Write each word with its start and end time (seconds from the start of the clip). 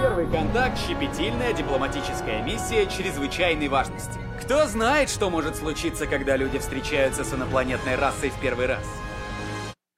Первый 0.00 0.26
контакт— 0.30 0.78
щепетильная 0.88 1.52
дипломатическая 1.52 2.42
миссия 2.42 2.86
чрезвычайной 2.86 3.68
важности. 3.68 4.18
Кто 4.42 4.66
знает, 4.66 5.10
что 5.10 5.28
может 5.30 5.56
случиться, 5.56 6.06
когда 6.06 6.36
люди 6.36 6.58
встречаются 6.58 7.22
с 7.24 7.34
инопланетной 7.34 7.96
расой 7.96 8.30
в 8.30 8.40
первый 8.40 8.66
раз? 8.66 8.82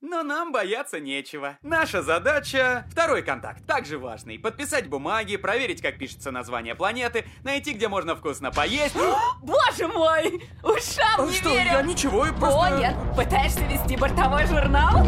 Но 0.00 0.22
нам 0.22 0.52
бояться 0.52 1.00
нечего. 1.00 1.56
Наша 1.62 2.02
задача— 2.02 2.84
второй 2.90 3.22
контакт, 3.22 3.64
также 3.66 3.98
важный. 3.98 4.38
Подписать 4.38 4.88
бумаги, 4.88 5.36
проверить, 5.36 5.80
как 5.80 5.96
пишется 5.98 6.30
название 6.30 6.74
планеты, 6.74 7.24
найти, 7.44 7.72
где 7.72 7.88
можно 7.88 8.14
вкусно 8.14 8.50
поесть. 8.50 8.94
Боже 9.42 9.88
мой! 9.88 10.42
Ушам 10.62 11.20
А 11.20 11.26
не 11.26 11.32
что, 11.32 11.48
верю! 11.48 11.70
я 11.70 11.82
ничего, 11.82 12.24
О, 12.24 12.32
просто... 12.32 12.76
нет! 12.78 12.94
Пытаешься 13.16 13.60
вести 13.64 13.96
бортовой 13.96 14.46
журнал? 14.46 15.06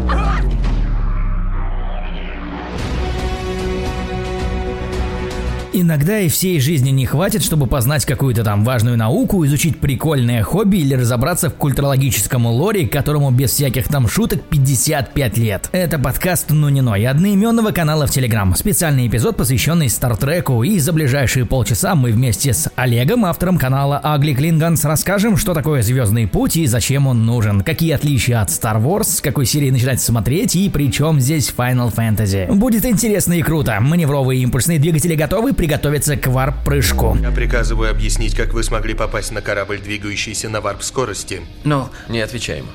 Иногда 5.77 6.21
и 6.21 6.29
всей 6.29 6.61
жизни 6.61 6.89
не 6.91 7.05
хватит, 7.05 7.43
чтобы 7.43 7.67
познать 7.67 8.05
какую-то 8.05 8.45
там 8.45 8.63
важную 8.63 8.97
науку, 8.97 9.45
изучить 9.45 9.77
прикольное 9.77 10.41
хобби 10.41 10.77
или 10.77 10.93
разобраться 10.93 11.49
в 11.49 11.55
культурологическом 11.55 12.45
лоре, 12.45 12.87
которому 12.87 13.29
без 13.29 13.51
всяких 13.51 13.89
там 13.89 14.07
шуток 14.07 14.41
55 14.43 15.37
лет. 15.37 15.67
Это 15.73 15.99
подкаст 15.99 16.45
«Ну 16.51 16.69
не 16.69 16.79
ной» 16.79 17.05
одноименного 17.05 17.71
канала 17.71 18.07
в 18.07 18.11
Телеграм. 18.11 18.55
Специальный 18.55 19.07
эпизод, 19.07 19.35
посвященный 19.35 19.89
Стартреку, 19.89 20.63
и 20.63 20.79
за 20.79 20.93
ближайшие 20.93 21.45
полчаса 21.45 21.93
мы 21.93 22.13
вместе 22.13 22.53
с 22.53 22.71
Олегом, 22.77 23.25
автором 23.25 23.57
канала 23.57 23.99
Агли 24.01 24.33
Клинганс, 24.33 24.85
расскажем, 24.85 25.35
что 25.35 25.53
такое 25.53 25.81
Звездный 25.81 26.25
путь 26.25 26.55
и 26.55 26.67
зачем 26.67 27.05
он 27.05 27.25
нужен, 27.25 27.59
какие 27.59 27.91
отличия 27.91 28.39
от 28.39 28.47
Star 28.47 28.81
Wars, 28.81 29.17
с 29.17 29.21
какой 29.21 29.45
серии 29.45 29.71
начинать 29.71 30.01
смотреть 30.01 30.55
и 30.55 30.69
при 30.69 30.89
чем 30.89 31.19
здесь 31.19 31.53
Final 31.53 31.93
Fantasy. 31.93 32.49
Будет 32.49 32.85
интересно 32.85 33.33
и 33.33 33.41
круто. 33.41 33.77
Маневровые 33.81 34.41
импульсные 34.41 34.79
двигатели 34.79 35.15
готовы 35.15 35.53
приготовиться 35.65 36.15
к 36.15 36.27
варп-прыжку. 36.27 37.17
Я 37.19 37.31
приказываю 37.31 37.89
объяснить, 37.89 38.35
как 38.35 38.53
вы 38.53 38.61
смогли 38.61 38.93
попасть 38.93 39.31
на 39.31 39.41
корабль, 39.41 39.79
двигающийся 39.79 40.47
на 40.47 40.61
варп-скорости. 40.61 41.41
Ну, 41.63 41.89
не 42.07 42.19
отвечаем. 42.19 42.67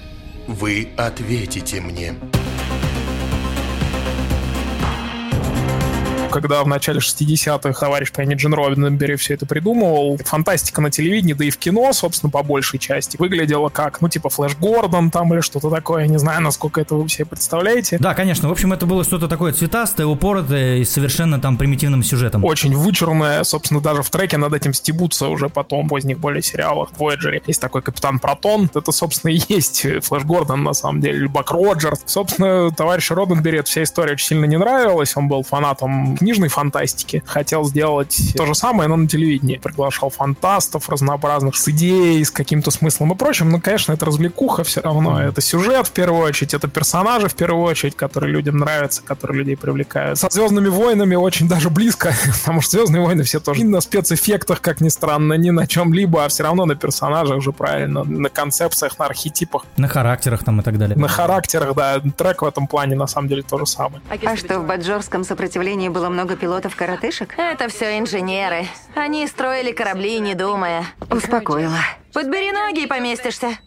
Вы 0.49 0.89
ответите 0.97 1.81
мне. 1.81 2.15
Когда 6.31 6.63
в 6.63 6.69
начале 6.69 7.01
60-х 7.01 7.79
товарищ 7.79 8.13
по 8.13 8.23
имени 8.23 8.37
Джин 8.37 8.55
Роденбери 8.55 9.17
все 9.17 9.35
это 9.35 9.47
придумывал, 9.47 10.19
фантастика 10.25 10.81
на 10.81 10.91
телевидении, 10.91 11.35
да 11.35 11.45
и 11.45 11.51
в 11.51 11.59
кино, 11.59 11.93
собственно, 11.93 12.31
по 12.31 12.43
большей 12.43 12.79
части, 12.79 13.17
выглядела 13.19 13.69
как, 13.69 14.01
ну, 14.01 14.09
типа 14.09 14.31
Флэш 14.31 14.57
Гордон 14.57 15.11
там 15.11 15.33
или 15.35 15.41
что-то 15.41 15.71
такое, 15.71 16.07
не 16.07 16.19
знаю, 16.19 16.41
насколько 16.43 16.81
это 16.81 16.95
вы 16.95 17.09
себе 17.09 17.27
представляете. 17.27 17.99
Да, 17.99 18.15
конечно. 18.15 18.49
В 18.49 18.53
общем, 18.53 18.73
это 18.73 18.87
было 18.87 19.05
что-то 19.05 19.29
такое 19.29 19.53
цветастое, 19.53 20.07
упоротое 20.07 20.79
и 20.79 20.85
совершенно 20.85 21.41
там 21.41 21.57
примитивным 21.57 22.03
сюжетом. 22.03 22.45
Очень 22.45 22.75
вычурная, 22.75 23.45
собственно, 23.45 23.81
даже 23.81 24.03
в 24.03 24.11
треке 24.11 24.37
над 24.37 24.53
этим 24.55 24.73
стебутся 24.73 25.29
уже 25.29 25.49
потом, 25.49 25.87
в 25.87 25.89
поздних 25.89 26.19
более 26.19 26.43
сериалах. 26.43 26.91
В 26.93 27.01
Voyager 27.01 27.43
есть 27.47 27.61
такой 27.61 27.83
Капитан 27.83 28.19
Протон, 28.19 28.71
это, 28.75 28.93
собственно, 28.93 29.33
и 29.33 29.41
есть 29.49 29.87
Флэш 30.03 30.25
Гордон, 30.25 30.63
на 30.63 30.73
самом 30.73 31.01
деле, 31.01 31.29
Бак 31.29 31.51
Роджерс. 31.51 32.03
Собственно, 32.07 32.71
товарищу 32.71 33.15
Роденбери 33.15 33.59
эта 33.59 33.69
вся 33.69 33.83
история 33.83 34.13
очень 34.13 34.27
сильно 34.27 34.45
не 34.45 34.57
нравилась, 34.57 35.17
он 35.17 35.29
был 35.29 35.43
фанатом 35.43 36.17
книжной 36.21 36.49
фантастики. 36.49 37.23
Хотел 37.27 37.65
сделать 37.65 38.35
то 38.37 38.47
же 38.47 38.55
самое, 38.55 38.89
но 38.89 38.97
на 38.97 39.09
телевидении. 39.09 39.57
Приглашал 39.57 40.11
фантастов 40.11 40.89
разнообразных 40.89 41.57
с 41.57 41.69
идеей, 41.69 42.25
с 42.25 42.31
каким-то 42.31 42.71
смыслом 42.71 43.13
и 43.13 43.17
прочим. 43.17 43.51
Но, 43.51 43.61
конечно, 43.61 43.93
это 43.93 44.07
развлекуха 44.07 44.63
все 44.65 44.81
равно. 44.81 45.21
Это 45.21 45.41
сюжет 45.41 45.87
в 45.89 45.91
первую 45.93 46.23
очередь, 46.23 46.55
это 46.55 46.69
персонажи 46.69 47.29
в 47.29 47.35
первую 47.35 47.65
очередь, 47.65 47.97
которые 47.97 48.33
людям 48.33 48.59
нравятся, 48.59 49.03
которые 49.03 49.39
людей 49.39 49.57
привлекают. 49.57 50.19
Со 50.19 50.29
Звездными 50.31 50.69
войнами 50.69 51.17
очень 51.17 51.49
даже 51.49 51.71
близко, 51.71 52.13
потому 52.41 52.61
что 52.61 52.73
Звездные 52.73 53.03
войны 53.03 53.23
все 53.25 53.41
тоже 53.41 53.63
не 53.63 53.69
на 53.69 53.81
спецэффектах, 53.81 54.61
как 54.61 54.81
ни 54.81 54.89
странно, 54.91 55.35
ни 55.35 55.51
на 55.51 55.67
чем-либо, 55.67 56.25
а 56.25 56.29
все 56.29 56.43
равно 56.45 56.67
на 56.67 56.75
персонажах 56.75 57.39
уже 57.39 57.53
правильно, 57.53 58.05
на 58.05 58.29
концепциях, 58.29 58.99
на 58.99 59.07
архетипах, 59.07 59.65
На 59.77 59.89
характерах 59.89 60.45
там 60.45 60.61
и 60.61 60.63
так 60.63 60.79
далее. 60.79 60.97
на 60.99 61.09
характерах, 61.09 61.75
да. 61.75 62.01
Трек 62.17 62.43
в 62.43 62.45
этом 62.45 62.67
плане 62.67 62.95
на 62.95 63.07
самом 63.07 63.29
деле 63.29 63.43
то 63.43 63.59
же 63.59 63.67
самое. 63.67 64.03
А 64.11 64.37
что, 64.37 64.61
в 64.61 64.67
Баджорском 64.67 65.25
сопротивлении 65.25 65.89
было 65.89 66.10
много 66.11 66.37
пилотов-коротышек? 66.37 67.35
Это 67.39 67.69
все 67.69 67.99
инженеры. 67.99 68.67
Они 68.95 69.27
строили 69.27 69.73
корабли, 69.73 70.19
не 70.19 70.35
думая. 70.35 70.85
Успокоила. 71.11 71.79
Подбери 72.13 72.53
ноги 72.53 72.83
и 72.83 72.87
поместишься. 72.87 73.59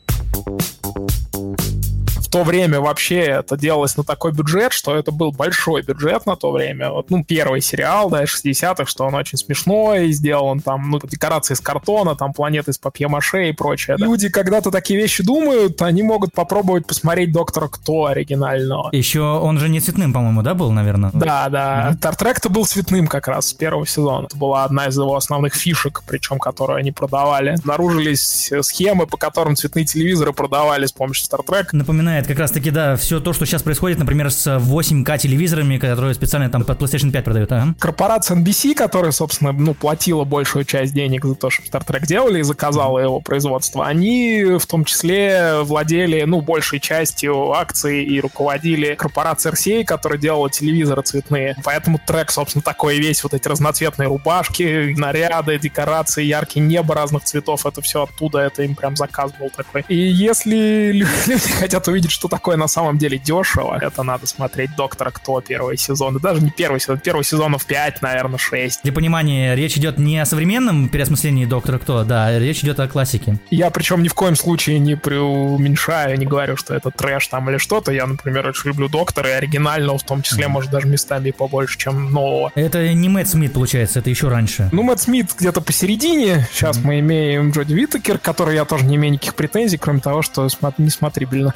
То 2.34 2.44
время 2.44 2.82
вообще 2.82 3.20
это 3.20 3.56
делалось 3.56 3.96
на 3.96 4.04
такой 4.04 4.32
бюджет, 4.32 4.74
что 4.74 4.96
это 4.96 5.12
был 5.12 5.32
большой 5.32 5.84
бюджет 5.84 6.26
на 6.26 6.36
то 6.36 6.50
время. 6.50 6.90
Вот, 6.90 7.12
ну, 7.12 7.24
первый 7.24 7.62
сериал, 7.62 8.10
да, 8.10 8.24
60-х, 8.24 8.88
что 8.88 9.06
он 9.06 9.14
очень 9.14 9.38
смешной, 9.38 10.12
сделан 10.14 10.60
там, 10.60 10.90
ну, 10.90 11.00
декорации 11.00 11.54
из 11.54 11.60
картона, 11.60 12.16
там 12.16 12.34
планеты 12.34 12.72
из 12.72 12.80
папье-маше 12.80 13.50
и 13.50 13.52
прочее. 13.52 13.98
да. 14.00 14.06
Люди 14.06 14.30
когда-то 14.30 14.72
такие 14.72 15.00
вещи 15.00 15.24
думают, 15.24 15.80
они 15.84 16.02
могут 16.02 16.34
попробовать 16.34 16.88
посмотреть 16.88 17.32
Доктора 17.32 17.68
Кто 17.68 18.08
оригинального. 18.08 18.90
Еще 18.92 19.22
он 19.22 19.60
же 19.60 19.70
не 19.70 19.80
цветным, 19.80 20.12
по-моему, 20.12 20.42
да, 20.42 20.56
был, 20.56 20.72
наверное? 20.72 21.12
Да, 21.14 21.50
да. 21.50 21.94
Стартрек-то 22.00 22.50
был 22.50 22.66
цветным 22.66 23.06
как 23.06 23.28
раз 23.28 23.50
с 23.50 23.54
первого 23.54 23.86
сезона. 23.86 24.26
Это 24.26 24.36
была 24.36 24.64
одна 24.64 24.88
из 24.88 24.98
его 24.98 25.16
основных 25.16 25.54
фишек, 25.54 26.02
причем 26.08 26.40
которую 26.40 26.78
они 26.78 26.92
продавали. 26.92 27.52
Обнаружились 27.60 28.52
схемы, 28.62 29.06
по 29.06 29.18
которым 29.18 29.56
цветные 29.56 29.86
телевизоры 29.86 30.34
продавали 30.34 30.88
с 30.88 30.92
помощью 30.92 31.26
Стартрека. 31.26 31.76
Напоминает 31.76 32.23
как 32.28 32.40
раз-таки, 32.40 32.72
да, 32.72 32.96
все 32.96 33.20
то, 33.20 33.34
что 33.34 33.46
сейчас 33.46 33.64
происходит, 33.64 34.00
например, 34.00 34.32
с 34.32 34.48
8К 34.48 35.18
телевизорами, 35.18 35.78
которые 35.78 36.14
специально 36.14 36.50
там 36.50 36.64
под 36.64 36.82
PlayStation 36.82 37.12
5 37.12 37.24
продают, 37.24 37.52
ага. 37.52 37.76
корпорация 37.80 38.38
NBC, 38.38 38.74
которая, 38.76 39.12
собственно, 39.12 39.52
ну, 39.52 39.74
платила 39.74 40.24
большую 40.24 40.66
часть 40.66 40.94
денег 40.94 41.26
за 41.26 41.36
то, 41.36 41.50
чтобы 41.50 41.70
Star 41.70 41.86
Trek 41.86 42.06
делали 42.06 42.40
и 42.40 42.44
заказала 42.44 43.00
его 43.00 43.20
производство, 43.20 43.86
они 43.86 44.44
в 44.60 44.66
том 44.66 44.86
числе 44.86 45.62
владели, 45.62 46.24
ну, 46.24 46.42
большей 46.42 46.80
частью 46.80 47.52
акций 47.54 48.04
и 48.04 48.20
руководили 48.20 48.96
корпорацией 48.96 49.54
RCA, 49.54 49.86
которая 49.86 50.20
делала 50.20 50.50
телевизоры 50.50 51.02
цветные. 51.02 51.56
Поэтому 51.64 52.00
трек, 52.06 52.32
собственно, 52.32 52.62
такой 52.62 52.98
весь, 52.98 53.24
вот 53.24 53.34
эти 53.34 53.48
разноцветные 53.48 54.08
рубашки, 54.08 54.94
наряды, 54.98 55.60
декорации, 55.60 56.24
яркие 56.24 56.66
небо 56.66 56.96
разных 56.96 57.24
цветов, 57.24 57.66
это 57.66 57.82
все 57.82 58.04
оттуда, 58.04 58.40
это 58.40 58.64
им 58.64 58.76
прям 58.76 58.96
заказ 58.96 59.32
был 59.40 59.50
такой. 59.50 59.86
И 59.88 59.96
если 59.96 60.92
люди 61.26 61.54
хотят 61.60 61.88
увидеть, 61.88 62.12
что 62.14 62.28
такое 62.28 62.56
на 62.58 62.68
самом 62.68 62.98
деле 62.98 63.18
дешево, 63.18 63.78
это 63.82 64.04
надо 64.04 64.28
смотреть 64.28 64.76
«Доктора 64.76 65.12
Кто» 65.12 65.42
первый 65.42 65.78
сезон. 65.78 66.18
И 66.18 66.22
даже 66.22 66.42
не 66.42 66.50
первый 66.52 66.80
сезон, 66.80 67.00
первый 67.00 67.24
сезонов 67.24 67.66
5, 67.66 68.02
наверное, 68.02 68.38
6. 68.38 68.82
Для 68.84 68.94
понимания, 68.94 69.56
речь 69.56 69.78
идет 69.78 69.98
не 69.98 70.20
о 70.20 70.26
современном 70.26 70.90
переосмыслении 70.90 71.46
Доктора 71.46 71.80
Кто, 71.80 72.04
да, 72.04 72.38
речь 72.40 72.64
идет 72.64 72.80
о 72.80 72.88
классике. 72.88 73.38
Я 73.50 73.70
причем 73.70 74.04
ни 74.04 74.08
в 74.08 74.14
коем 74.14 74.36
случае 74.36 74.80
не 74.80 74.96
преуменьшаю, 74.96 76.18
не 76.18 76.26
говорю, 76.26 76.56
что 76.58 76.74
это 76.74 76.92
трэш 76.92 77.28
там 77.28 77.50
или 77.50 77.58
что-то. 77.58 77.92
Я, 77.92 78.06
например, 78.06 78.48
очень 78.48 78.70
люблю 78.70 78.88
Доктора 78.90 79.30
и 79.30 79.34
оригинального, 79.34 79.98
в 79.98 80.04
том 80.04 80.22
числе, 80.22 80.48
может, 80.48 80.72
даже 80.72 80.88
местами 80.88 81.30
и 81.30 81.32
побольше, 81.32 81.78
чем 81.78 82.12
нового. 82.12 82.52
Это 82.56 82.94
не 82.94 83.10
Мэтт 83.10 83.30
Смит, 83.30 83.54
получается, 83.54 84.00
это 84.00 84.10
еще 84.10 84.28
раньше. 84.28 84.70
Ну, 84.72 84.84
Мэтт 84.84 85.02
Смит 85.02 85.32
где-то 85.38 85.62
посередине. 85.62 86.48
Сейчас 86.54 86.78
мы 86.84 87.00
имеем 87.00 87.52
Джоди 87.52 87.74
Виттекер, 87.74 88.18
который 88.20 88.56
я 88.56 88.66
тоже 88.66 88.86
не 88.86 88.96
имею 88.96 89.14
никаких 89.14 89.36
претензий, 89.36 89.78
кроме 89.78 90.00
того, 90.00 90.22
что 90.22 90.46
смо- 90.46 90.74
несмотрибельно. 90.78 91.52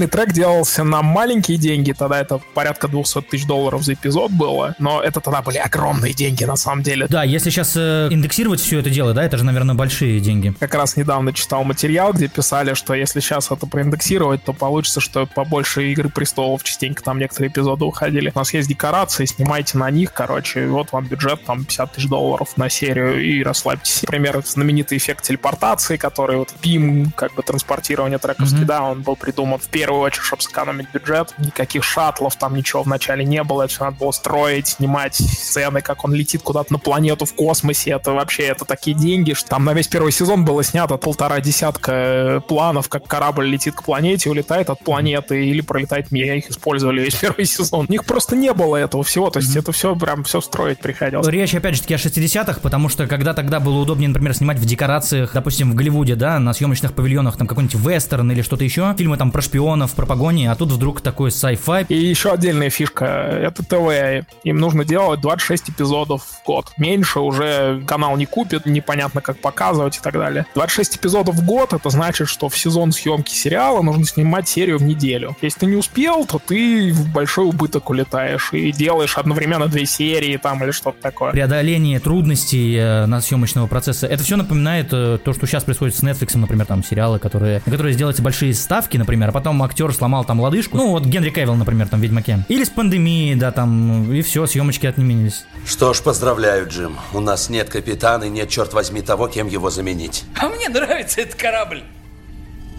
Оригинальный 0.00 0.08
трек 0.26 0.32
делался 0.34 0.82
на 0.82 1.02
маленькие 1.02 1.58
деньги, 1.58 1.92
тогда 1.92 2.20
это 2.20 2.40
порядка 2.54 2.88
200 2.88 3.22
тысяч 3.22 3.44
долларов 3.46 3.82
за 3.82 3.92
эпизод 3.94 4.30
было, 4.30 4.74
но 4.78 5.02
это 5.02 5.20
тогда 5.20 5.42
были 5.42 5.58
огромные 5.58 6.14
деньги 6.14 6.44
на 6.44 6.56
самом 6.56 6.82
деле. 6.82 7.06
Да, 7.08 7.22
если 7.22 7.50
сейчас 7.50 7.74
э, 7.76 8.08
индексировать 8.10 8.60
все 8.60 8.78
это 8.78 8.88
дело, 8.88 9.12
да, 9.12 9.22
это 9.22 9.36
же, 9.36 9.44
наверное, 9.44 9.74
большие 9.74 10.20
деньги. 10.20 10.54
Как 10.58 10.74
раз 10.74 10.96
недавно 10.96 11.32
читал 11.34 11.64
материал, 11.64 12.12
где 12.14 12.28
писали, 12.28 12.72
что 12.74 12.94
если 12.94 13.20
сейчас 13.20 13.50
это 13.50 13.66
проиндексировать, 13.66 14.42
то 14.42 14.52
получится, 14.54 15.00
что 15.00 15.26
побольше 15.26 15.90
Игры 15.90 16.08
Престолов 16.08 16.62
частенько 16.64 17.02
там 17.02 17.18
некоторые 17.18 17.50
эпизоды 17.50 17.84
уходили. 17.84 18.32
У 18.34 18.38
нас 18.38 18.54
есть 18.54 18.68
декорации, 18.68 19.26
снимайте 19.26 19.76
на 19.76 19.90
них, 19.90 20.12
короче, 20.14 20.64
и 20.64 20.66
вот 20.66 20.92
вам 20.92 21.04
бюджет 21.06 21.44
там 21.44 21.64
50 21.64 21.92
тысяч 21.92 22.08
долларов 22.08 22.56
на 22.56 22.70
серию 22.70 23.22
и 23.22 23.42
расслабьтесь. 23.42 24.02
Например, 24.02 24.42
знаменитый 24.46 24.96
эффект 24.96 25.24
телепортации, 25.24 25.96
который 25.98 26.38
вот 26.38 26.54
BIM, 26.62 27.10
как 27.14 27.34
бы 27.34 27.42
транспортирование 27.42 28.18
трековский, 28.18 28.58
Мгм. 28.58 28.66
да, 28.66 28.82
он 28.82 29.02
был 29.02 29.16
придуман 29.16 29.58
в 29.58 29.68
первую 29.90 30.04
очередь, 30.04 30.24
чтобы 30.24 30.42
сэкономить 30.42 30.86
бюджет. 30.92 31.34
Никаких 31.38 31.82
шаттлов 31.82 32.36
там 32.36 32.54
ничего 32.54 32.84
вначале 32.84 33.24
не 33.24 33.42
было, 33.42 33.62
это 33.62 33.72
все 33.74 33.84
надо 33.84 33.96
было 33.96 34.12
строить, 34.12 34.68
снимать 34.68 35.16
сцены, 35.16 35.80
как 35.82 36.04
он 36.04 36.14
летит 36.14 36.42
куда-то 36.42 36.72
на 36.72 36.78
планету 36.78 37.24
в 37.24 37.34
космосе. 37.34 37.90
Это 37.90 38.12
вообще, 38.12 38.44
это 38.44 38.64
такие 38.64 38.96
деньги, 38.96 39.32
что 39.32 39.48
там 39.50 39.64
на 39.64 39.74
весь 39.74 39.88
первый 39.88 40.12
сезон 40.12 40.44
было 40.44 40.62
снято 40.62 40.96
полтора 40.96 41.40
десятка 41.40 41.92
э, 41.92 42.40
планов, 42.46 42.88
как 42.88 43.04
корабль 43.08 43.48
летит 43.48 43.74
к 43.74 43.82
планете, 43.82 44.30
улетает 44.30 44.70
от 44.70 44.78
планеты 44.78 45.44
или 45.44 45.60
пролетает 45.60 46.12
мимо. 46.12 46.36
Их 46.36 46.48
использовали 46.50 47.00
весь 47.00 47.14
первый 47.20 47.44
сезон. 47.44 47.86
У 47.88 47.92
них 47.92 48.04
просто 48.04 48.36
не 48.36 48.52
было 48.52 48.76
этого 48.76 49.02
всего, 49.02 49.28
то 49.30 49.40
есть 49.40 49.56
это 49.56 49.72
все 49.72 49.96
прям 49.96 50.22
все 50.22 50.40
строить 50.40 50.78
приходилось. 50.78 51.26
Речь, 51.26 51.52
опять 51.52 51.74
же 51.74 51.82
таки, 51.82 51.94
о 51.94 51.96
60-х, 51.96 52.60
потому 52.62 52.88
что 52.88 53.08
когда 53.08 53.34
тогда 53.34 53.58
было 53.58 53.80
удобнее, 53.80 54.08
например, 54.08 54.34
снимать 54.34 54.58
в 54.58 54.64
декорациях, 54.64 55.32
допустим, 55.34 55.72
в 55.72 55.74
Голливуде, 55.74 56.14
да, 56.14 56.38
на 56.38 56.52
съемочных 56.52 56.92
павильонах, 56.92 57.36
там, 57.36 57.48
какой-нибудь 57.48 57.74
вестерн 57.80 58.30
или 58.30 58.42
что-то 58.42 58.62
еще, 58.62 58.94
фильмы 58.96 59.16
там 59.16 59.32
про 59.32 59.42
шпионов, 59.42 59.79
сезонов 59.80 59.94
про 59.94 60.06
погони, 60.06 60.46
а 60.46 60.54
тут 60.54 60.70
вдруг 60.72 61.00
такой 61.00 61.30
sci-fi. 61.30 61.86
И 61.88 61.94
еще 61.94 62.32
отдельная 62.32 62.70
фишка, 62.70 63.04
это 63.04 63.64
ТВ. 63.64 64.26
Им 64.44 64.56
нужно 64.58 64.84
делать 64.84 65.20
26 65.20 65.70
эпизодов 65.70 66.22
в 66.22 66.46
год. 66.46 66.72
Меньше 66.76 67.20
уже 67.20 67.82
канал 67.86 68.16
не 68.16 68.26
купит, 68.26 68.66
непонятно 68.66 69.20
как 69.20 69.38
показывать 69.38 69.96
и 69.96 70.00
так 70.00 70.14
далее. 70.14 70.46
26 70.54 70.96
эпизодов 70.96 71.36
в 71.36 71.44
год, 71.44 71.72
это 71.72 71.88
значит, 71.90 72.28
что 72.28 72.48
в 72.48 72.58
сезон 72.58 72.92
съемки 72.92 73.32
сериала 73.32 73.82
нужно 73.82 74.04
снимать 74.04 74.48
серию 74.48 74.78
в 74.78 74.82
неделю. 74.82 75.36
Если 75.40 75.60
ты 75.60 75.66
не 75.66 75.76
успел, 75.76 76.26
то 76.26 76.38
ты 76.44 76.92
в 76.92 77.12
большой 77.12 77.46
убыток 77.46 77.88
улетаешь 77.90 78.52
и 78.52 78.72
делаешь 78.72 79.16
одновременно 79.16 79.66
две 79.66 79.86
серии 79.86 80.36
там 80.36 80.62
или 80.62 80.72
что-то 80.72 81.00
такое. 81.00 81.32
Преодоление 81.32 82.00
трудностей 82.00 82.76
э, 82.76 83.06
на 83.06 83.20
съемочного 83.20 83.66
процесса. 83.66 84.06
Это 84.06 84.22
все 84.24 84.36
напоминает 84.36 84.88
э, 84.92 85.18
то, 85.24 85.32
что 85.32 85.46
сейчас 85.46 85.64
происходит 85.64 85.96
с 85.96 86.02
Netflix, 86.02 86.36
например, 86.36 86.66
там 86.66 86.84
сериалы, 86.84 87.18
которые, 87.18 87.62
на 87.64 87.72
которые 87.72 87.94
сделаются 87.94 88.22
большие 88.22 88.52
ставки, 88.54 88.96
например, 88.98 89.30
а 89.30 89.32
потом 89.32 89.59
актер 89.62 89.92
сломал 89.92 90.24
там 90.24 90.40
лодыжку. 90.40 90.76
Ну, 90.76 90.90
вот 90.90 91.04
Генри 91.04 91.30
Кевилл, 91.30 91.54
например, 91.54 91.88
там 91.88 92.00
в 92.00 92.02
Ведьмаке. 92.02 92.44
Или 92.48 92.64
с 92.64 92.70
пандемией, 92.70 93.34
да, 93.34 93.52
там, 93.52 94.12
и 94.12 94.22
все, 94.22 94.46
съемочки 94.46 94.86
отменились. 94.86 95.44
Что 95.66 95.92
ж, 95.92 96.00
поздравляю, 96.02 96.68
Джим. 96.68 96.96
У 97.12 97.20
нас 97.20 97.48
нет 97.50 97.68
капитана 97.68 98.24
и 98.24 98.28
нет, 98.28 98.48
черт 98.48 98.72
возьми, 98.72 99.02
того, 99.02 99.28
кем 99.28 99.46
его 99.48 99.70
заменить. 99.70 100.24
А 100.38 100.48
мне 100.48 100.68
нравится 100.68 101.20
этот 101.20 101.34
корабль. 101.34 101.82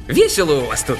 Весело 0.07 0.61
у 0.61 0.65
вас 0.65 0.83
тут. 0.83 0.99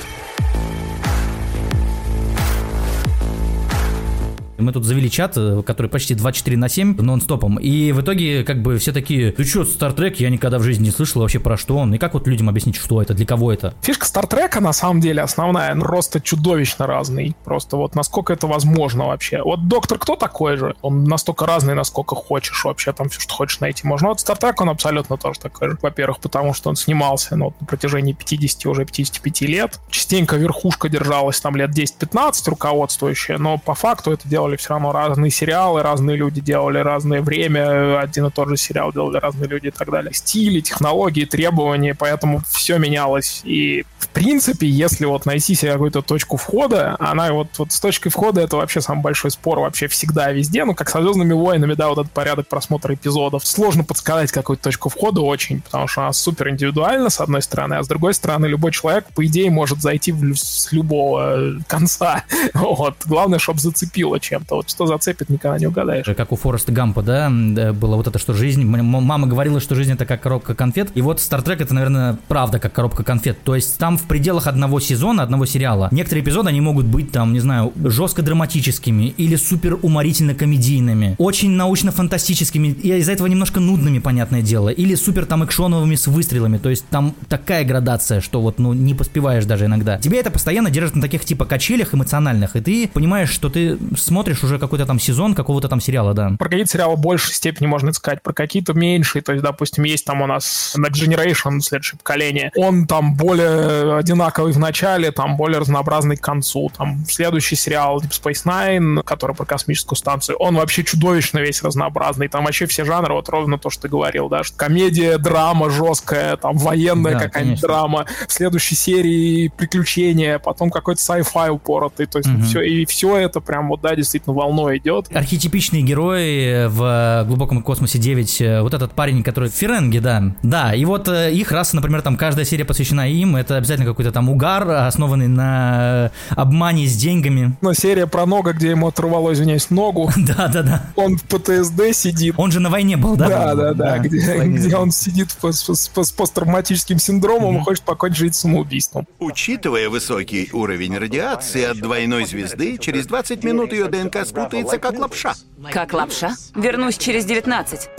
Мы 4.62 4.72
тут 4.72 4.86
завели 4.86 5.10
чат, 5.10 5.34
э, 5.36 5.63
который 5.66 5.88
почти 5.88 6.16
24 6.16 6.58
на 6.58 6.69
7 6.69 7.02
нон-стопом, 7.02 7.58
и 7.60 7.92
в 7.92 8.02
итоге 8.02 8.44
как 8.44 8.62
бы 8.62 8.78
все 8.78 8.92
такие, 8.92 9.31
ты 9.31 9.44
что, 9.44 9.66
Стартрек, 9.66 10.19
я 10.19 10.30
никогда 10.30 10.60
в 10.60 10.63
жизни 10.63 10.86
не 10.86 10.92
слышал 10.92 11.22
вообще 11.22 11.40
про 11.40 11.58
что 11.58 11.78
он, 11.78 11.94
и 11.94 11.98
как 11.98 12.13
вот 12.13 12.28
людям 12.28 12.50
объяснить, 12.50 12.75
что 12.75 13.02
это, 13.02 13.13
для 13.13 13.25
кого 13.25 13.52
это? 13.52 13.74
Фишка 13.81 14.06
Стартрека 14.06 14.60
на 14.60 14.74
самом 14.74 15.02
деле 15.02 15.22
основная, 15.22 15.75
просто 15.75 16.22
чудовищно 16.22 16.88
разный. 16.88 17.36
Просто 17.44 17.78
вот 17.78 17.96
насколько 17.96 18.34
это 18.34 18.48
возможно 18.48 19.08
вообще. 19.08 19.42
Вот 19.44 19.68
Доктор 19.68 19.98
Кто 19.98 20.16
такой 20.16 20.58
же? 20.58 20.75
Он 20.81 21.04
настолько 21.04 21.46
разный, 21.46 21.75
насколько 21.75 22.16
хочешь 22.16 22.63
вообще, 22.66 22.92
там 22.92 23.10
все, 23.10 23.19
что 23.19 23.34
хочешь 23.34 23.60
найти 23.60 23.88
можно. 23.88 24.10
Вот 24.10 24.19
Стартрек, 24.19 24.62
он 24.62 24.69
абсолютно 24.69 25.18
тоже 25.18 25.40
такой 25.40 25.69
же. 25.69 25.78
Во-первых, 25.81 26.19
потому 26.19 26.54
что 26.54 26.69
он 26.69 26.75
снимался 26.75 27.36
ну, 27.36 27.54
на 27.60 27.66
протяжении 27.66 28.13
50, 28.13 28.66
уже 28.66 28.86
55 28.86 29.42
лет. 29.42 29.80
Частенько 29.90 30.36
верхушка 30.36 30.90
держалась 30.90 31.40
там 31.40 31.56
лет 31.56 31.72
10-15 31.72 32.50
руководствующая, 32.50 33.38
но 33.38 33.58
по 33.58 33.75
факту 33.75 34.12
это 34.12 34.28
делали 34.28 34.50
все 34.57 34.69
равно 34.69 34.92
разные 34.92 35.31
сериалы, 35.31 35.83
разные 35.83 36.18
люди 36.18 36.42
делали 36.42 36.80
разное 36.80 37.21
время, 37.21 38.00
один 38.00 38.27
и 38.27 38.31
тот 38.31 38.50
же 38.50 38.57
сериал 38.57 38.92
делали 38.92 39.18
разные 39.18 39.48
люди 39.48 39.68
и 39.68 39.71
так 39.71 39.89
далее. 39.89 40.13
Стили, 40.13 40.59
технологии, 40.62 41.25
требования, 41.25 41.95
поэтому 41.95 42.42
все 42.50 42.77
менялось. 42.77 43.42
И 43.44 43.86
в 44.00 44.09
принципе, 44.09 44.68
если 44.68 45.06
вот 45.06 45.25
найти 45.25 45.56
себе 45.56 45.74
какую-то 45.74 46.01
точку 46.01 46.38
входа, 46.38 46.95
она 47.00 47.31
вот, 47.31 47.48
вот 47.57 47.71
с 47.71 47.80
точкой 47.80 48.09
входа 48.09 48.42
это 48.42 48.57
вообще 48.57 48.81
самый 48.81 49.01
большой 49.01 49.31
спор 49.31 49.59
вообще 49.59 49.88
всегда 49.88 50.31
везде, 50.31 50.65
ну 50.65 50.74
как 50.74 50.89
со 50.89 51.01
Звездными 51.01 51.33
войнами, 51.33 51.74
да, 51.74 51.89
вот 51.89 52.00
этот 52.00 52.12
порядок 52.12 52.48
просмотра 52.48 52.94
эпизодов. 52.94 53.45
Сложно 53.45 53.83
подсказать 53.83 54.31
какую-то 54.31 54.63
точку 54.63 54.89
входа 54.89 55.21
очень, 55.21 55.62
потому 55.62 55.88
что 55.88 56.01
она 56.01 56.13
супер 56.13 56.50
индивидуальна, 56.50 57.09
с 57.09 57.19
одной 57.19 57.42
стороны, 57.42 57.75
а 57.75 57.83
с 57.83 57.88
другой 57.88 58.13
стороны, 58.13 58.45
любой 58.45 58.71
человек, 58.71 59.06
по 59.15 59.25
идее, 59.25 59.50
может 59.50 59.81
зайти 59.81 60.12
в, 60.12 60.36
с 60.36 60.71
любого 60.71 61.56
конца. 61.68 62.24
Вот. 62.53 62.95
Главное, 63.06 63.39
чтобы 63.39 63.59
зацепило 63.59 64.19
чем-то. 64.41 64.55
Вот 64.55 64.69
что 64.69 64.85
зацепит, 64.85 65.29
никогда 65.29 65.57
не 65.57 65.67
угадаешь. 65.67 66.05
Как 66.05 66.31
у 66.31 66.35
Фореста 66.35 66.71
Гампа, 66.71 67.01
да, 67.01 67.29
было 67.29 67.95
вот 67.95 68.07
это, 68.07 68.19
что 68.19 68.33
жизнь... 68.33 68.63
Мама 68.63 69.27
говорила, 69.27 69.59
что 69.59 69.75
жизнь 69.75 69.93
это 69.93 70.05
как 70.05 70.21
коробка 70.21 70.55
конфет, 70.55 70.91
и 70.95 71.01
вот 71.01 71.19
Стартрек 71.19 71.61
это, 71.61 71.73
наверное, 71.73 72.17
правда 72.27 72.59
как 72.59 72.73
коробка 72.73 73.03
конфет. 73.03 73.39
То 73.43 73.55
есть 73.55 73.77
там 73.77 73.97
в 73.97 74.03
пределах 74.03 74.47
одного 74.47 74.79
сезона, 74.79 75.23
одного 75.23 75.45
сериала, 75.45 75.89
некоторые 75.91 76.23
эпизоды, 76.23 76.49
они 76.49 76.61
могут 76.61 76.85
быть 76.85 77.11
там, 77.11 77.33
не 77.33 77.39
знаю, 77.39 77.73
жестко 77.83 78.21
драматическими 78.21 79.13
или 79.17 79.35
супер 79.35 79.77
уморительно 79.81 80.33
комедийными, 80.33 81.15
очень 81.17 81.51
научно-фантастическими, 81.51 82.67
и 82.69 82.97
из-за 82.97 83.13
этого 83.13 83.27
немножко 83.27 83.59
нудными, 83.59 83.99
понятное 83.99 84.41
дело, 84.41 84.69
или 84.69 84.95
супер 84.95 85.25
там 85.25 85.45
экшоновыми 85.45 85.95
с 85.95 86.07
выстрелами. 86.07 86.57
То 86.57 86.69
есть 86.69 86.85
там 86.89 87.15
такая 87.29 87.63
градация, 87.63 88.21
что 88.21 88.41
вот, 88.41 88.59
ну, 88.59 88.73
не 88.73 88.93
поспеваешь 88.93 89.45
даже 89.45 89.65
иногда. 89.65 89.97
Тебе 89.99 90.19
это 90.19 90.31
постоянно 90.31 90.69
держит 90.69 90.95
на 90.95 91.01
таких 91.01 91.25
типа 91.25 91.45
качелях 91.45 91.93
эмоциональных, 91.93 92.55
и 92.55 92.61
ты 92.61 92.88
понимаешь, 92.88 93.29
что 93.29 93.49
ты 93.49 93.77
смотришь 93.97 94.31
уже 94.44 94.60
какой-то 94.60 94.86
там 94.86 95.00
сезон 95.00 95.33
какого-то 95.33 95.68
там 95.68 95.81
сериала, 95.81 96.13
да. 96.13 96.33
Про 96.38 96.50
какие-то 96.50 96.72
сериалы 96.72 96.95
в 96.95 97.00
большей 97.00 97.33
степени 97.33 97.68
можно 97.68 97.94
сказать, 97.94 98.22
про 98.22 98.33
какие-то 98.33 98.74
меньшие. 98.74 99.22
То 99.22 99.31
есть, 99.31 99.44
допустим, 99.44 99.83
есть 99.83 100.06
там 100.06 100.22
у 100.22 100.28
нас 100.28 100.75
Next 100.78 101.06
Generation, 101.06 101.60
следующее 101.62 101.98
поколение. 101.98 102.51
Он 102.56 102.86
там 102.86 103.16
более 103.16 103.98
одинаковый 103.98 104.51
в 104.51 104.60
начале, 104.60 105.12
там 105.12 105.38
более 105.38 105.60
разнообразный 105.60 106.18
к 106.18 106.22
концу. 106.22 106.72
Там 106.78 107.06
следующий 107.07 107.56
сериал 107.56 108.01
Deep 108.01 108.12
Space 108.12 108.45
Nine, 108.45 109.04
который 109.04 109.36
про 109.36 109.45
космическую 109.45 109.98
станцию, 109.98 110.38
он 110.38 110.56
вообще 110.56 110.84
чудовищно 110.84 111.39
весь 111.39 111.63
разнообразный. 111.63 112.27
Там 112.27 112.45
вообще 112.45 112.66
все 112.66 112.86
жанры, 112.86 113.13
вот 113.13 113.30
ровно 113.30 113.57
то, 113.57 113.69
что 113.69 113.84
ты 113.84 113.88
говорил, 113.88 114.30
да, 114.30 114.44
что 114.44 114.57
комедия, 114.57 115.18
драма 115.18 115.69
жесткая, 115.69 116.38
там 116.38 116.57
военная 116.57 117.13
да, 117.13 117.19
какая-нибудь 117.19 117.62
драма. 117.62 118.06
В 118.27 118.34
следующей 118.34 118.75
серии 118.75 119.48
приключения, 119.48 120.39
потом 120.39 120.69
какой-то 120.69 121.01
sci-fi 121.01 121.50
упоротый. 121.50 122.06
То 122.06 122.19
есть 122.19 122.30
угу. 122.30 122.42
все, 122.44 122.62
и 122.62 122.86
все 122.86 123.18
это 123.18 123.39
прям 123.39 123.69
вот, 123.69 123.81
да, 123.81 123.95
действительно 123.95 124.11
волной 124.25 124.78
идет. 124.78 125.08
Архетипичные 125.13 125.81
герои 125.81 126.68
в 126.68 127.25
глубоком 127.28 127.62
космосе 127.62 128.00
9, 128.00 128.62
вот 128.62 128.74
этот 128.74 128.94
парень, 128.94 129.24
который 129.24 129.50
Ференги, 129.50 130.00
да. 130.00 130.36
Да, 130.44 130.74
и 130.74 130.86
вот 130.86 131.08
э, 131.08 131.31
их 131.34 131.52
раса, 131.52 131.75
например, 131.75 132.02
там 132.02 132.18
каждая 132.18 132.46
серия 132.46 132.66
посвящена 132.66 133.10
им, 133.10 133.36
это 133.36 133.58
обязательно 133.58 133.88
какой-то 133.88 134.12
там 134.12 134.30
угар, 134.30 134.69
основанный 134.69 135.28
на 135.28 136.12
обмане 136.31 136.88
с 136.88 136.96
деньгами. 136.96 137.56
Но 137.62 137.74
серия 137.74 138.08
про 138.08 138.25
ногу, 138.25 138.52
где 138.54 138.69
ему 138.72 138.88
оторвало, 138.88 139.34
извиняюсь, 139.34 139.69
ногу. 139.69 140.12
Да, 140.31 140.48
да, 140.48 140.62
да. 140.62 140.86
Он 140.96 141.18
в 141.18 141.24
ПТСД 141.24 141.94
сидит. 141.94 142.36
Он 142.38 142.52
же 142.52 142.60
на 142.60 142.69
войне 142.69 142.96
был, 142.96 143.16
да? 143.16 143.28
Да, 143.28 143.56
да, 143.56 143.74
да. 143.74 143.98
Где, 143.98 144.40
где 144.46 144.75
он 144.78 144.92
сидит 144.92 145.30
с 145.31 145.90
посттравматическим 145.90 147.00
синдромом 147.00 147.58
и 147.58 147.63
хочет 147.63 147.84
покончить 147.84 148.36
самоубийством. 148.36 149.08
Учитывая 149.19 149.90
высокий 149.90 150.50
уровень 150.54 150.98
радиации 150.98 151.63
от 151.63 151.80
двойной 151.80 152.25
звезды, 152.25 152.78
через 152.78 153.08
20 153.08 153.44
минут 153.44 153.74
ее 153.74 153.88
ДНК 153.88 154.00
спутается 154.25 154.77
как 154.80 154.98
лапша. 154.98 155.33
Как 155.71 155.94
лапша? 155.94 156.36
Вернусь 156.56 156.98
через 156.98 157.25
19. 157.25 157.89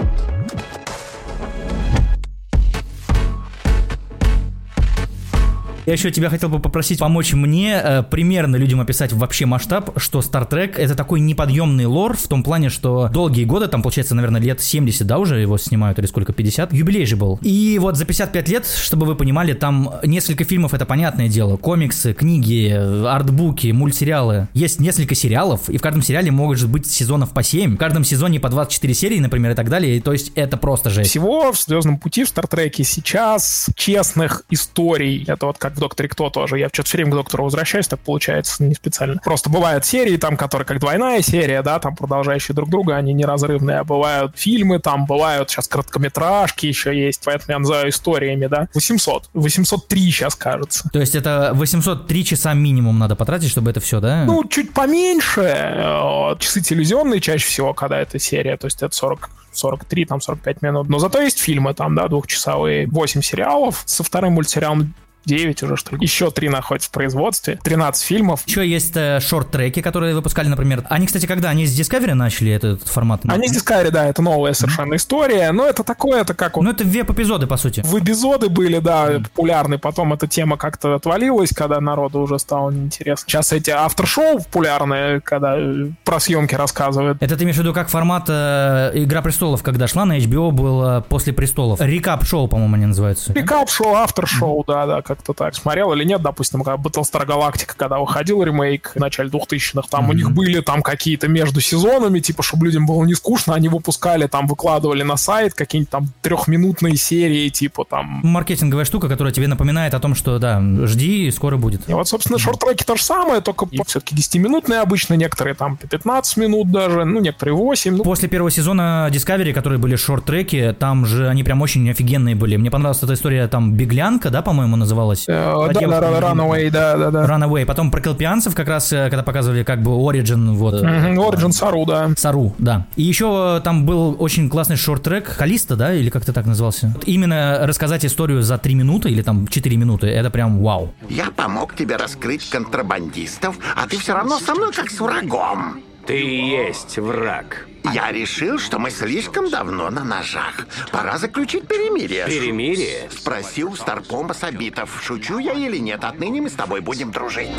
Я 5.85 5.95
еще 5.95 6.13
тебя 6.13 6.31
хотел 6.31 6.49
бы 6.49 6.61
попросить 6.61 7.01
помочь 7.01 7.33
мне 7.33 7.81
э, 7.83 8.03
примерно 8.05 8.55
людям 8.55 8.81
описать 8.81 9.13
вообще 9.13 9.47
масштаб, 9.47 9.91
что 9.97 10.21
Star 10.21 10.49
Trek 10.49 10.77
это 10.77 10.95
такой 10.95 11.19
неподъемный 11.19 11.87
лор 11.87 12.17
в 12.17 12.29
том 12.29 12.45
плане, 12.45 12.69
что 12.69 13.09
долгие 13.13 13.45
годы, 13.45 13.67
там 13.67 13.83
получается, 13.83 14.15
наверное, 14.15 14.41
лет 14.41 14.61
70, 14.61 15.05
да, 15.07 15.19
уже 15.19 15.41
его 15.41 15.59
снимают, 15.59 15.99
или 15.99 16.07
сколько, 16.07 16.33
50, 16.33 16.73
юбилей 16.73 17.05
же 17.05 17.17
был. 17.17 17.41
И 17.43 17.79
вот 17.81 17.97
за 17.97 18.05
55 18.05 18.49
лет, 18.49 18.67
чтобы 18.67 19.07
вы 19.07 19.17
понимали, 19.17 19.55
там 19.55 19.95
несколько 20.05 20.45
фильмов, 20.45 20.73
это 20.73 20.87
понятное 20.87 21.29
дело, 21.29 21.57
комиксы, 21.57 22.13
книги, 22.13 22.69
артбуки, 22.71 23.73
мультсериалы. 23.73 24.47
Есть 24.55 24.79
несколько 24.79 25.17
сериалов, 25.17 25.69
и 25.69 25.79
в 25.79 25.83
каждом 25.83 26.03
сериале 26.03 26.31
могут 26.31 26.63
быть 26.67 26.89
сезонов 26.89 27.33
по 27.33 27.43
7, 27.43 27.75
в 27.75 27.79
каждом 27.79 28.05
сезоне 28.05 28.39
по 28.39 28.49
24 28.49 28.95
серии, 28.95 29.19
например, 29.19 29.53
и 29.53 29.55
так 29.55 29.69
далее, 29.69 30.01
то 30.01 30.13
есть 30.13 30.31
это 30.37 30.57
просто 30.57 30.91
же. 30.91 31.03
Всего 31.03 31.53
в 31.53 31.59
Звездном 31.59 31.99
пути 31.99 32.23
в 32.23 32.29
Стартреке 32.29 32.85
сейчас 32.85 33.69
честных 33.75 34.45
историй, 34.49 35.25
это 35.27 35.47
вот 35.47 35.59
как 35.59 35.72
в 35.75 35.81
Докторе 35.81 36.09
Кто 36.09 36.31
тоже. 36.31 36.59
Я 36.59 36.69
что-то 36.69 36.89
все 36.89 36.99
время 36.99 37.13
к 37.13 37.15
Доктору 37.15 37.45
возвращаюсь, 37.45 37.89
так 37.89 38.01
получается 38.01 38.63
не 38.65 38.75
специально. 38.75 39.21
Просто 39.25 39.51
бывают 39.51 39.85
серии, 39.85 40.17
там, 40.17 40.37
которые 40.37 40.67
как 40.67 40.81
двойная 40.81 41.23
серия, 41.23 41.63
да, 41.63 41.79
там 41.79 41.97
продолжающие 41.97 42.55
друг 42.55 42.71
друга, 42.71 42.97
они 42.97 43.13
неразрывные, 43.13 43.79
а 43.79 43.85
бывают 43.85 44.33
фильмы, 44.37 44.79
там 44.79 45.07
бывают 45.07 45.51
сейчас 45.51 45.69
короткометражки 45.69 46.67
еще 46.67 46.97
есть, 46.97 47.23
поэтому 47.25 47.53
я 47.53 47.59
называю 47.59 47.91
историями, 47.91 48.47
да. 48.47 48.69
800. 48.75 49.31
803 49.35 50.01
сейчас, 50.11 50.35
кажется. 50.35 50.89
То 50.93 51.01
есть 51.01 51.15
это 51.15 51.53
803 51.55 52.25
часа 52.25 52.55
минимум 52.55 52.99
надо 52.99 53.17
потратить, 53.17 53.51
чтобы 53.51 53.71
это 53.71 53.81
все, 53.81 54.01
да? 54.01 54.25
Ну, 54.25 54.45
чуть 54.45 54.73
поменьше. 54.73 55.43
Э, 55.43 56.37
часы 56.39 56.61
телевизионные 56.61 57.21
чаще 57.21 57.47
всего, 57.47 57.75
когда 57.75 57.99
это 58.01 58.19
серия, 58.19 58.57
то 58.57 58.67
есть 58.67 58.83
это 58.83 58.95
40 58.95 59.31
43, 59.53 60.05
там 60.07 60.21
45 60.21 60.63
минут. 60.63 60.89
Но 60.89 60.99
зато 60.99 61.21
есть 61.21 61.39
фильмы 61.39 61.75
там, 61.75 61.95
да, 61.95 62.09
двухчасовые, 62.09 62.87
8 62.87 63.23
сериалов. 63.23 63.83
Со 63.87 64.03
вторым 64.03 64.35
мультсериалом 64.35 64.95
9 65.25 65.63
уже, 65.63 65.77
что 65.77 65.97
ли. 65.97 66.03
Еще 66.03 66.31
3 66.31 66.49
находятся 66.49 66.89
в 66.89 66.93
производстве. 66.93 67.59
13 67.63 68.03
фильмов. 68.05 68.43
Еще 68.47 68.69
есть 68.69 68.97
э, 68.97 69.21
шорт-треки, 69.21 69.81
которые 69.81 70.15
выпускали, 70.15 70.49
например. 70.49 70.85
Они, 70.89 71.07
кстати, 71.07 71.27
когда? 71.27 71.51
Они 71.51 71.67
с 71.67 71.79
Discovery 71.79 72.15
начали 72.15 72.53
этот 72.53 72.89
формат? 72.89 73.23
Они 73.25 73.49
с 73.49 73.57
Discovery, 73.57 73.91
да, 73.91 74.07
это 74.07 74.23
новая 74.23 74.53
совершенно 74.53 74.95
mm-hmm. 74.95 74.97
история. 74.97 75.53
Но 75.53 75.67
это 75.67 75.85
такое, 75.85 76.23
это 76.23 76.35
как... 76.35 76.57
Ну, 76.57 76.71
это 76.71 76.85
веб-эпизоды, 76.85 77.47
по 77.47 77.57
сути. 77.57 77.83
В 77.85 77.99
эпизоды 77.99 78.49
были, 78.49 78.79
да, 78.79 79.13
mm-hmm. 79.13 79.23
популярны. 79.25 79.79
Потом 79.79 80.13
эта 80.13 80.27
тема 80.27 80.57
как-то 80.57 80.95
отвалилась, 80.95 81.51
когда 81.55 81.81
народу 81.81 82.21
уже 82.21 82.39
стало 82.39 82.71
неинтересно. 82.71 83.29
Сейчас 83.29 83.53
эти 83.53 83.71
автор-шоу 83.71 84.39
популярные, 84.39 85.21
когда 85.21 85.57
э, 85.57 85.91
про 86.05 86.21
съемки 86.21 86.55
рассказывают. 86.55 87.19
Это 87.21 87.37
ты 87.37 87.45
имеешь 87.45 87.57
в 87.57 87.61
виду 87.61 87.73
как 87.73 87.89
формат 87.89 88.25
э, 88.29 88.93
Игра 88.95 89.23
престолов, 89.23 89.63
когда 89.63 89.87
шла 89.87 90.05
на 90.05 90.19
HBO, 90.19 90.51
было 90.51 91.05
после 91.09 91.33
престолов. 91.33 91.81
Рекап-шоу, 91.81 92.49
по-моему, 92.49 92.75
они 92.75 92.87
называются. 92.87 93.33
Рекап-шоу, 93.33 93.95
автор-шоу, 93.95 94.61
mm-hmm. 94.61 94.67
да, 94.67 94.87
да, 94.87 95.03
как-то 95.15 95.33
так. 95.33 95.55
Смотрел 95.55 95.93
или 95.93 96.05
нет, 96.05 96.23
допустим, 96.23 96.63
как 96.63 96.81
Battlestar 96.81 97.27
Galactica, 97.27 97.73
когда 97.77 97.99
выходил 97.99 98.43
ремейк 98.43 98.93
в 98.95 98.99
начале 98.99 99.29
2000-х, 99.29 99.89
там 99.91 100.07
mm-hmm. 100.07 100.11
у 100.11 100.13
них 100.13 100.31
были 100.33 100.61
там 100.61 100.83
какие-то 100.83 101.29
между 101.29 101.61
сезонами, 101.61 102.21
типа, 102.21 102.43
чтобы 102.43 102.67
людям 102.67 102.87
было 102.87 103.05
не 103.05 103.15
скучно, 103.15 103.55
они 103.55 103.69
выпускали, 103.69 104.27
там, 104.27 104.47
выкладывали 104.47 105.03
на 105.03 105.17
сайт 105.17 105.55
какие-нибудь 105.55 105.91
там 105.91 106.09
трехминутные 106.23 106.97
серии, 106.97 107.49
типа, 107.49 107.85
там... 107.89 108.21
Маркетинговая 108.23 108.85
штука, 108.85 109.09
которая 109.09 109.33
тебе 109.33 109.49
напоминает 109.49 109.95
о 109.95 110.01
том, 110.01 110.15
что, 110.15 110.39
да, 110.39 110.61
жди, 110.87 111.31
скоро 111.31 111.57
будет. 111.57 111.89
И 111.89 111.93
вот, 111.93 112.09
собственно, 112.09 112.39
шорт-треки 112.39 112.85
то 112.85 112.97
же 112.97 113.03
самое, 113.03 113.41
только 113.41 113.67
все-таки 113.87 114.15
10-минутные 114.15 114.79
обычно, 114.79 115.15
некоторые 115.15 115.55
там 115.55 115.77
15 115.77 116.37
минут 116.39 116.71
даже, 116.71 117.05
ну, 117.05 117.21
некоторые 117.21 117.55
8. 117.55 117.97
Ну. 117.97 118.05
После 118.05 118.29
первого 118.29 118.51
сезона 118.51 119.09
Discovery, 119.13 119.53
которые 119.53 119.79
были 119.79 119.97
шорт-треки, 119.97 120.75
там 120.79 121.07
же 121.07 121.29
они 121.29 121.45
прям 121.45 121.61
очень 121.63 121.89
офигенные 121.91 122.35
были. 122.35 122.57
Мне 122.57 122.71
понравилась 122.71 123.03
эта 123.03 123.15
история, 123.15 123.47
там, 123.49 123.73
Беглянка, 123.73 124.31
да, 124.31 124.43
по-моему, 124.43 124.77
называлась? 124.77 125.02
Э, 125.29 125.71
да, 125.73 125.81
да, 125.81 126.21
Runaway, 126.21 126.71
да, 126.71 126.97
да, 126.97 127.11
да. 127.11 127.25
Runaway. 127.25 127.67
Потом 127.67 127.91
про 127.91 128.01
Келпианцев 128.01 128.55
как 128.55 128.69
раз, 128.69 128.93
э, 128.93 129.09
когда 129.11 129.23
показывали 129.23 129.63
как 129.63 129.83
бы 129.83 129.91
Origin, 129.93 130.55
вот. 130.55 130.75
Mm-hmm, 130.75 131.17
Origin 131.17 131.53
Сару, 131.53 131.85
да. 131.87 132.11
Сару, 132.17 132.55
да. 132.59 132.87
И 132.97 133.03
еще 133.03 133.61
там 133.65 133.87
был 133.87 134.17
очень 134.19 134.49
классный 134.49 134.77
шорт-трек, 134.77 135.37
Калиста, 135.37 135.77
да, 135.77 135.95
или 135.95 136.11
как-то 136.11 136.33
так 136.33 136.47
назывался? 136.47 136.95
Именно 137.05 137.61
рассказать 137.63 138.05
историю 138.05 138.43
за 138.43 138.59
3 138.59 138.75
минуты 138.75 139.11
или 139.11 139.23
там 139.23 139.47
4 139.47 139.77
минуты, 139.77 140.07
это 140.09 140.31
прям 140.31 140.63
вау. 140.63 140.93
Я 141.09 141.31
помог 141.35 141.75
тебе 141.75 141.97
раскрыть 141.97 142.49
контрабандистов, 142.51 143.57
а 143.77 143.87
ты 143.87 143.99
все 143.99 144.15
равно 144.15 144.39
со 144.39 144.55
мной 144.55 144.73
как 144.73 144.91
с 144.91 145.01
врагом. 145.01 145.83
Ты 146.07 146.21
и 146.21 146.49
есть 146.49 146.99
враг. 146.99 147.69
Я 147.93 148.11
решил, 148.11 148.59
что 148.59 148.79
мы 148.79 148.91
слишком 148.91 149.51
давно 149.51 149.91
на 149.91 150.05
ножах. 150.05 150.67
Пора 150.91 151.19
заключить 151.19 151.67
перемирие. 151.67 152.27
Перемирие? 152.27 153.09
Спроси 153.11 153.65
у 153.65 153.75
Старпома 153.77 154.35
Сабитов, 154.35 155.01
шучу 155.03 155.39
я 155.39 155.53
или 155.53 155.79
нет. 155.79 156.05
Отныне 156.05 156.41
мы 156.41 156.49
с 156.49 156.55
тобой 156.55 156.81
будем 156.81 157.11
дружить. 157.13 157.51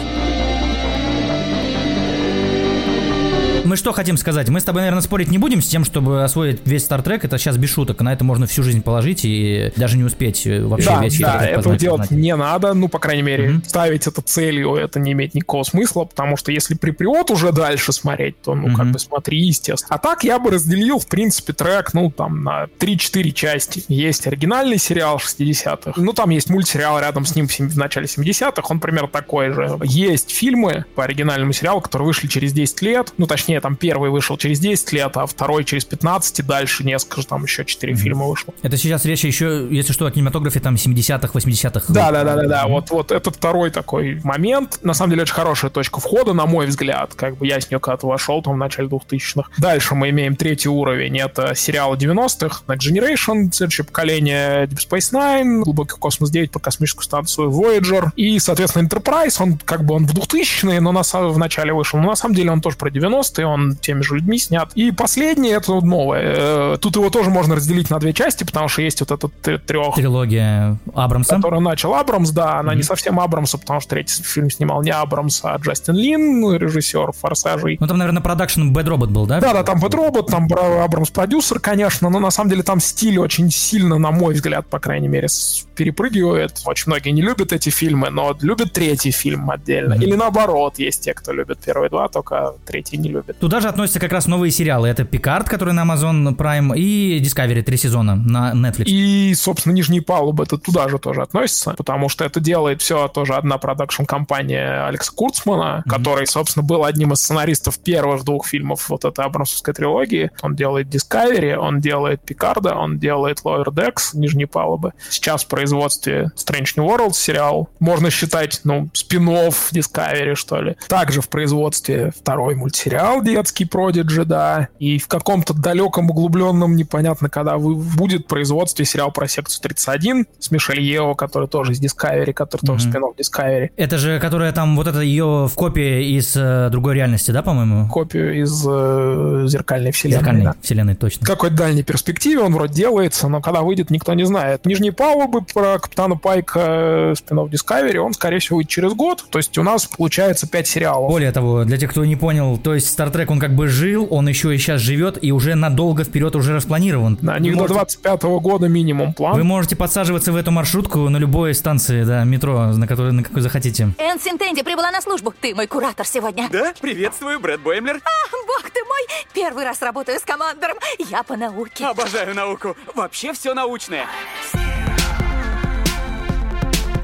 Мы 3.65 3.77
что 3.77 3.93
хотим 3.93 4.17
сказать? 4.17 4.50
Мы 4.50 4.60
с 4.60 4.63
тобой, 4.65 4.82
наверное, 4.82 5.01
спорить 5.01 5.32
не 5.32 5.38
будем 5.38 5.62
с 5.62 5.67
тем, 5.67 5.86
чтобы 5.86 6.24
освоить 6.24 6.60
весь 6.65 6.84
Стартрек. 6.84 7.24
Это 7.24 7.38
сейчас 7.38 7.58
без 7.58 7.72
шуток. 7.72 8.01
На 8.01 8.12
это 8.12 8.25
можно 8.25 8.46
всю 8.46 8.62
жизнь 8.62 8.82
положить 8.82 9.22
и 9.24 9.72
даже 9.77 9.98
не 9.98 10.03
успеть 10.03 10.46
э, 10.46 10.62
вообще 10.62 10.89
да, 10.89 11.01
весь 11.01 11.20
Да, 11.20 11.46
этого 11.46 11.55
познать, 11.62 11.79
делать 11.79 12.01
познать. 12.01 12.20
не 12.20 12.36
надо. 12.36 12.74
Ну, 12.74 12.89
по 12.89 13.00
крайней 13.00 13.24
мере, 13.24 13.48
mm-hmm. 13.48 13.65
ставить 13.65 14.05
это 14.05 14.22
целью, 14.22 14.75
это 14.75 15.00
не 15.00 15.13
имеет 15.13 15.34
никакого 15.34 15.63
смысла, 15.63 16.03
потому 16.03 16.36
что 16.36 16.51
если 16.51 16.75
приприот 16.75 17.32
уже 17.32 17.53
дальше 17.53 17.93
смотреть, 17.93 18.41
то, 18.41 18.53
ну, 18.53 18.67
mm-hmm. 18.67 18.75
как 18.75 18.91
бы 18.91 19.00
смотри, 19.00 19.39
естественно. 19.39 19.96
А 19.96 19.98
так 19.98 20.25
я 20.25 20.39
бы 20.39 20.51
разделил, 20.51 21.00
в 21.00 21.08
принципе, 21.08 21.53
трек, 21.53 21.93
ну, 21.93 22.12
там, 22.12 22.43
на 22.43 22.65
3-4 22.79 23.32
части. 23.32 23.84
Есть 23.88 24.27
оригинальный 24.27 24.77
сериал 24.77 25.22
60-х. 25.24 25.93
Ну, 25.96 26.12
там 26.12 26.32
есть 26.32 26.50
мультсериал 26.50 27.00
рядом 27.00 27.25
с 27.25 27.34
ним 27.36 27.48
в 27.48 27.77
начале 27.77 28.08
70-х. 28.08 28.62
Он 28.70 28.82
примерно 28.82 29.08
такой 29.08 29.51
же. 29.51 29.79
Есть 29.84 30.32
фильмы 30.32 30.86
по 30.96 31.05
оригинальному 31.05 31.53
сериалу, 31.53 31.79
которые 31.79 32.08
вышли 32.08 32.27
через 32.27 32.51
10 32.51 32.82
лет. 32.82 33.13
Ну, 33.17 33.25
точнее, 33.25 33.52
точнее, 33.53 33.62
там 33.62 33.75
первый 33.75 34.10
вышел 34.10 34.38
через 34.38 34.60
10 34.60 34.93
лет, 34.93 35.17
а 35.17 35.25
второй 35.25 35.63
через 35.63 35.86
15, 35.86 36.39
и 36.39 36.43
дальше 36.43 36.83
несколько, 36.83 37.24
там 37.24 37.43
еще 37.43 37.65
4 37.65 37.93
mm-hmm. 37.93 37.95
фильма 37.98 38.25
вышло. 38.25 38.53
Это 38.62 38.77
сейчас 38.77 39.05
речь 39.05 39.24
еще, 39.24 39.67
если 39.69 39.93
что, 39.93 40.05
о 40.05 40.12
кинематографе 40.12 40.60
там 40.60 40.75
70-х, 40.75 41.27
80-х. 41.33 41.93
Да, 41.93 42.12
да, 42.12 42.24
да, 42.24 42.36
да, 42.36 42.48
да. 42.48 42.67
Вот, 42.67 42.89
вот 42.89 43.12
этот 43.12 43.36
второй 43.36 43.69
такой 43.69 44.19
момент. 44.24 44.79
На 44.81 44.93
самом 44.93 45.12
деле, 45.12 45.24
очень 45.24 45.33
хорошая 45.33 45.69
точка 45.72 46.00
входа, 46.00 46.33
на 46.33 46.45
мой 46.45 46.65
взгляд. 46.65 47.13
Как 47.15 47.38
бы 47.38 47.45
я 47.48 47.60
с 47.60 47.69
нее 47.69 47.79
когда-то 47.79 48.07
вошел 48.07 48.41
там 48.41 48.53
в 48.53 48.57
начале 48.57 48.88
2000-х. 48.88 49.50
Дальше 49.57 49.95
мы 49.95 50.10
имеем 50.10 50.36
третий 50.36 50.69
уровень. 50.69 51.19
Это 51.19 51.53
сериалы 51.55 51.98
90-х, 51.98 52.63
Next 52.67 52.79
Generation, 52.79 53.51
следующее 53.51 53.86
поколение 53.86 54.65
Deep 54.65 54.79
Space 54.89 55.13
Nine, 55.13 55.62
Глубокий 55.62 55.98
космос 55.98 56.31
9 56.31 56.51
про 56.51 56.60
космическую 56.60 57.03
станцию 57.03 57.51
Voyager. 57.51 58.10
И, 58.15 58.39
соответственно, 58.39 58.88
Enterprise, 58.88 59.36
он 59.39 59.57
как 59.57 59.86
бы 59.86 59.95
он 59.95 60.07
в 60.07 60.13
2000-е, 60.13 60.79
но 60.79 60.91
на, 60.91 61.01
в 61.03 61.38
начале 61.38 61.74
вышел. 61.74 62.00
Но 62.00 62.10
на 62.10 62.15
самом 62.15 62.36
деле 62.36 62.51
он 62.51 62.62
тоже 62.63 62.77
про 62.77 62.89
90-е, 62.89 63.42
он 63.43 63.75
теми 63.75 64.01
же 64.01 64.15
людьми 64.15 64.38
снят. 64.38 64.71
И 64.75 64.91
последний 64.91 65.50
это 65.50 65.73
новое. 65.73 66.35
Э, 66.73 66.77
тут 66.79 66.95
его 66.95 67.09
тоже 67.09 67.29
можно 67.29 67.55
разделить 67.55 67.89
на 67.89 68.00
две 68.00 68.13
части, 68.13 68.43
потому 68.43 68.67
что 68.67 68.81
есть 68.81 69.00
вот 69.01 69.12
этот 69.12 69.65
трех... 69.65 69.95
Трилогия 69.95 70.77
Абрамса. 70.93 71.35
Которую 71.35 71.62
начал 71.62 71.93
Абрамс, 71.95 72.31
да, 72.31 72.59
она 72.59 72.73
mm-hmm. 72.73 72.77
не 72.77 72.83
совсем 72.83 73.19
Абрамса, 73.19 73.57
потому 73.57 73.79
что 73.79 73.91
третий 73.91 74.23
фильм 74.23 74.50
снимал 74.50 74.81
не 74.83 74.91
Абрамс, 74.91 75.41
а 75.43 75.55
Джастин 75.57 75.95
Лин, 75.95 76.53
режиссер 76.55 77.12
«Форсажей». 77.13 77.77
Ну 77.79 77.88
там, 77.88 77.97
наверное, 77.97 78.21
продакшн 78.21 78.71
Bad 78.71 78.85
Robot 78.85 79.07
был, 79.07 79.25
да? 79.25 79.39
Да, 79.39 79.53
да, 79.53 79.63
там 79.63 79.79
Bad 79.79 79.91
Robot, 79.91 80.29
там 80.29 80.47
Абрамс 80.53 81.09
продюсер, 81.09 81.59
конечно, 81.59 82.09
но 82.09 82.19
на 82.19 82.31
самом 82.31 82.50
деле 82.50 82.63
там 82.63 82.79
стиль 82.79 83.19
очень 83.19 83.51
сильно, 83.51 83.97
на 83.97 84.12
мой 84.12 84.33
взгляд, 84.33 84.67
по 84.67 84.79
крайней 84.79 85.07
мере, 85.07 85.27
перепрыгивает. 85.75 86.62
Очень 86.65 86.85
многие 86.88 87.12
не 87.12 87.21
любят 87.21 87.53
эти 87.53 87.69
фильмы, 87.69 88.09
но 88.09 88.35
любят 88.41 88.73
третий 88.73 89.12
фильм 89.12 89.50
отдельно. 89.50 89.93
Mm-hmm. 89.93 90.03
Или 90.03 90.15
наоборот, 90.15 90.79
есть 90.79 91.03
те, 91.03 91.13
кто 91.13 91.31
любит 91.31 91.59
первые 91.59 91.89
два, 91.89 92.07
только 92.07 92.53
третий 92.65 92.97
не 92.97 93.09
любит. 93.09 93.32
Туда 93.39 93.59
же 93.59 93.67
относятся 93.67 93.99
как 93.99 94.11
раз 94.11 94.27
новые 94.27 94.51
сериалы. 94.51 94.87
Это 94.87 95.03
Пикард, 95.03 95.49
который 95.49 95.73
на 95.73 95.83
Amazon 95.83 96.35
Prime, 96.35 96.77
и 96.77 97.19
Discovery 97.19 97.61
три 97.63 97.77
сезона 97.77 98.15
на 98.15 98.53
Netflix. 98.53 98.83
И, 98.85 99.33
собственно, 99.35 99.73
Нижние 99.73 100.01
палубы 100.01 100.43
это 100.43 100.57
туда 100.57 100.87
же 100.87 100.99
тоже 100.99 101.21
относится, 101.21 101.71
потому 101.71 102.09
что 102.09 102.23
это 102.23 102.39
делает 102.39 102.81
все 102.81 103.07
тоже 103.07 103.33
одна 103.33 103.57
продакшн-компания 103.57 104.85
Алекса 104.87 105.11
Курцмана, 105.11 105.83
mm-hmm. 105.85 105.89
который, 105.89 106.27
собственно, 106.27 106.63
был 106.63 106.85
одним 106.85 107.13
из 107.13 107.19
сценаристов 107.19 107.79
первых 107.79 108.23
двух 108.23 108.47
фильмов 108.47 108.87
вот 108.89 109.03
этой 109.03 109.25
Абрамсовской 109.25 109.73
трилогии. 109.73 110.31
Он 110.41 110.55
делает 110.55 110.93
Discovery, 110.93 111.55
он 111.55 111.81
делает 111.81 112.21
Пикарда, 112.21 112.75
он 112.75 112.99
делает 112.99 113.41
Lower 113.43 113.65
Decks, 113.65 114.11
Нижние 114.13 114.47
палубы. 114.47 114.93
Сейчас 115.09 115.43
в 115.43 115.47
производстве 115.47 116.31
Strange 116.37 116.73
New 116.75 116.85
World 116.85 117.13
сериал. 117.13 117.69
Можно 117.79 118.09
считать, 118.09 118.61
ну, 118.63 118.89
спин 118.93 119.23
Discovery, 119.23 120.35
что 120.35 120.61
ли. 120.61 120.75
Также 120.87 121.21
в 121.21 121.29
производстве 121.29 122.11
второй 122.15 122.55
мультсериал 122.55 123.22
детский 123.23 123.65
Продиджи, 123.65 124.25
да, 124.25 124.69
и 124.79 124.97
в 124.97 125.07
каком-то 125.07 125.53
далеком, 125.53 126.09
углубленном, 126.09 126.75
непонятно 126.75 127.29
когда, 127.29 127.57
будет 127.57 128.27
производстве 128.27 128.85
сериал 128.85 129.11
про 129.11 129.27
секцию 129.27 129.61
31 129.63 130.27
с 130.39 130.51
Мишель 130.51 130.81
Ео, 130.81 131.15
который 131.15 131.47
тоже 131.47 131.73
из 131.73 131.81
Discovery, 131.81 132.33
который 132.33 132.61
mm-hmm. 132.61 132.67
тоже 132.67 132.89
спин 132.89 133.03
Discovery. 133.17 133.69
Это 133.77 133.97
же, 133.97 134.19
которая 134.19 134.51
там, 134.51 134.75
вот 134.75 134.87
это 134.87 135.01
ее 135.01 135.47
в 135.47 135.53
копии 135.55 136.17
из 136.17 136.33
э, 136.35 136.69
другой 136.71 136.95
реальности, 136.95 137.31
да, 137.31 137.41
по-моему? 137.41 137.87
Копию 137.89 138.41
из 138.41 138.65
э, 138.67 139.45
зеркальной 139.47 139.91
вселенной. 139.91 140.19
Зеркальной 140.19 140.45
да. 140.45 140.55
вселенной, 140.61 140.95
точно. 140.95 141.25
В 141.25 141.29
какой-то 141.29 141.55
дальней 141.55 141.83
перспективе 141.83 142.41
он 142.41 142.53
вроде 142.53 142.73
делается, 142.73 143.27
но 143.27 143.41
когда 143.41 143.61
выйдет, 143.61 143.89
никто 143.89 144.13
не 144.13 144.25
знает. 144.25 144.65
Нижние 144.65 144.91
палубы 144.91 145.41
про 145.41 145.79
Капитана 145.79 146.15
Пайка 146.15 146.59
э, 146.63 147.13
спин 147.17 147.39
Discovery, 147.39 147.97
он, 147.97 148.13
скорее 148.13 148.39
всего, 148.39 148.57
выйдет 148.57 148.71
через 148.71 148.93
год. 148.93 149.25
То 149.29 149.39
есть 149.39 149.57
у 149.57 149.63
нас 149.63 149.85
получается 149.85 150.47
5 150.47 150.67
сериалов. 150.67 151.09
Более 151.09 151.31
того, 151.31 151.63
для 151.63 151.77
тех, 151.77 151.91
кто 151.91 152.05
не 152.05 152.15
понял, 152.15 152.57
то 152.57 152.73
есть 152.73 152.97
Star 152.97 153.12
Trek, 153.13 153.27
он 153.29 153.39
как 153.39 153.53
бы 153.55 153.67
жил, 153.67 154.08
он 154.10 154.27
еще 154.27 154.53
и 154.53 154.58
сейчас 154.58 154.82
живет 154.82 155.24
и 155.24 155.32
уже 155.32 155.55
надолго 155.55 156.03
вперед 156.03 156.36
уже 156.36 156.55
распланирован. 156.55 157.17
На 157.22 157.38
них 157.39 157.55
до 157.55 157.67
25 157.67 158.24
-го 158.24 158.39
года 158.39 158.67
минимум 158.67 159.13
план. 159.13 159.36
Вы 159.36 159.43
можете 159.43 159.75
подсаживаться 159.75 160.32
в 160.32 160.36
эту 160.36 160.51
маршрутку 160.51 161.10
на 161.10 161.17
любой 161.17 161.53
станции, 161.53 162.03
да, 162.03 162.24
метро, 162.24 162.74
на 162.74 162.88
которой 162.88 163.12
на 163.13 163.24
какой 163.24 163.41
захотите. 163.41 163.93
Энн 163.98 164.20
Синтенди 164.20 164.63
прибыла 164.63 164.91
на 164.91 165.01
службу. 165.01 165.34
Ты 165.39 165.53
мой 165.53 165.67
куратор 165.67 166.05
сегодня. 166.05 166.50
Да, 166.51 166.74
приветствую, 166.82 167.39
Брэд 167.39 167.62
Боймлер. 167.62 167.98
А, 167.98 168.36
бог 168.48 168.70
ты 168.72 168.79
мой! 168.84 169.25
Первый 169.34 169.63
раз 169.63 169.82
работаю 169.82 170.20
с 170.20 170.24
командором. 170.24 170.77
Я 171.10 171.24
по 171.24 171.38
науке. 171.38 171.86
Обожаю 171.86 172.36
науку. 172.36 172.75
Вообще 172.96 173.34
все 173.34 173.53
научное 173.53 174.05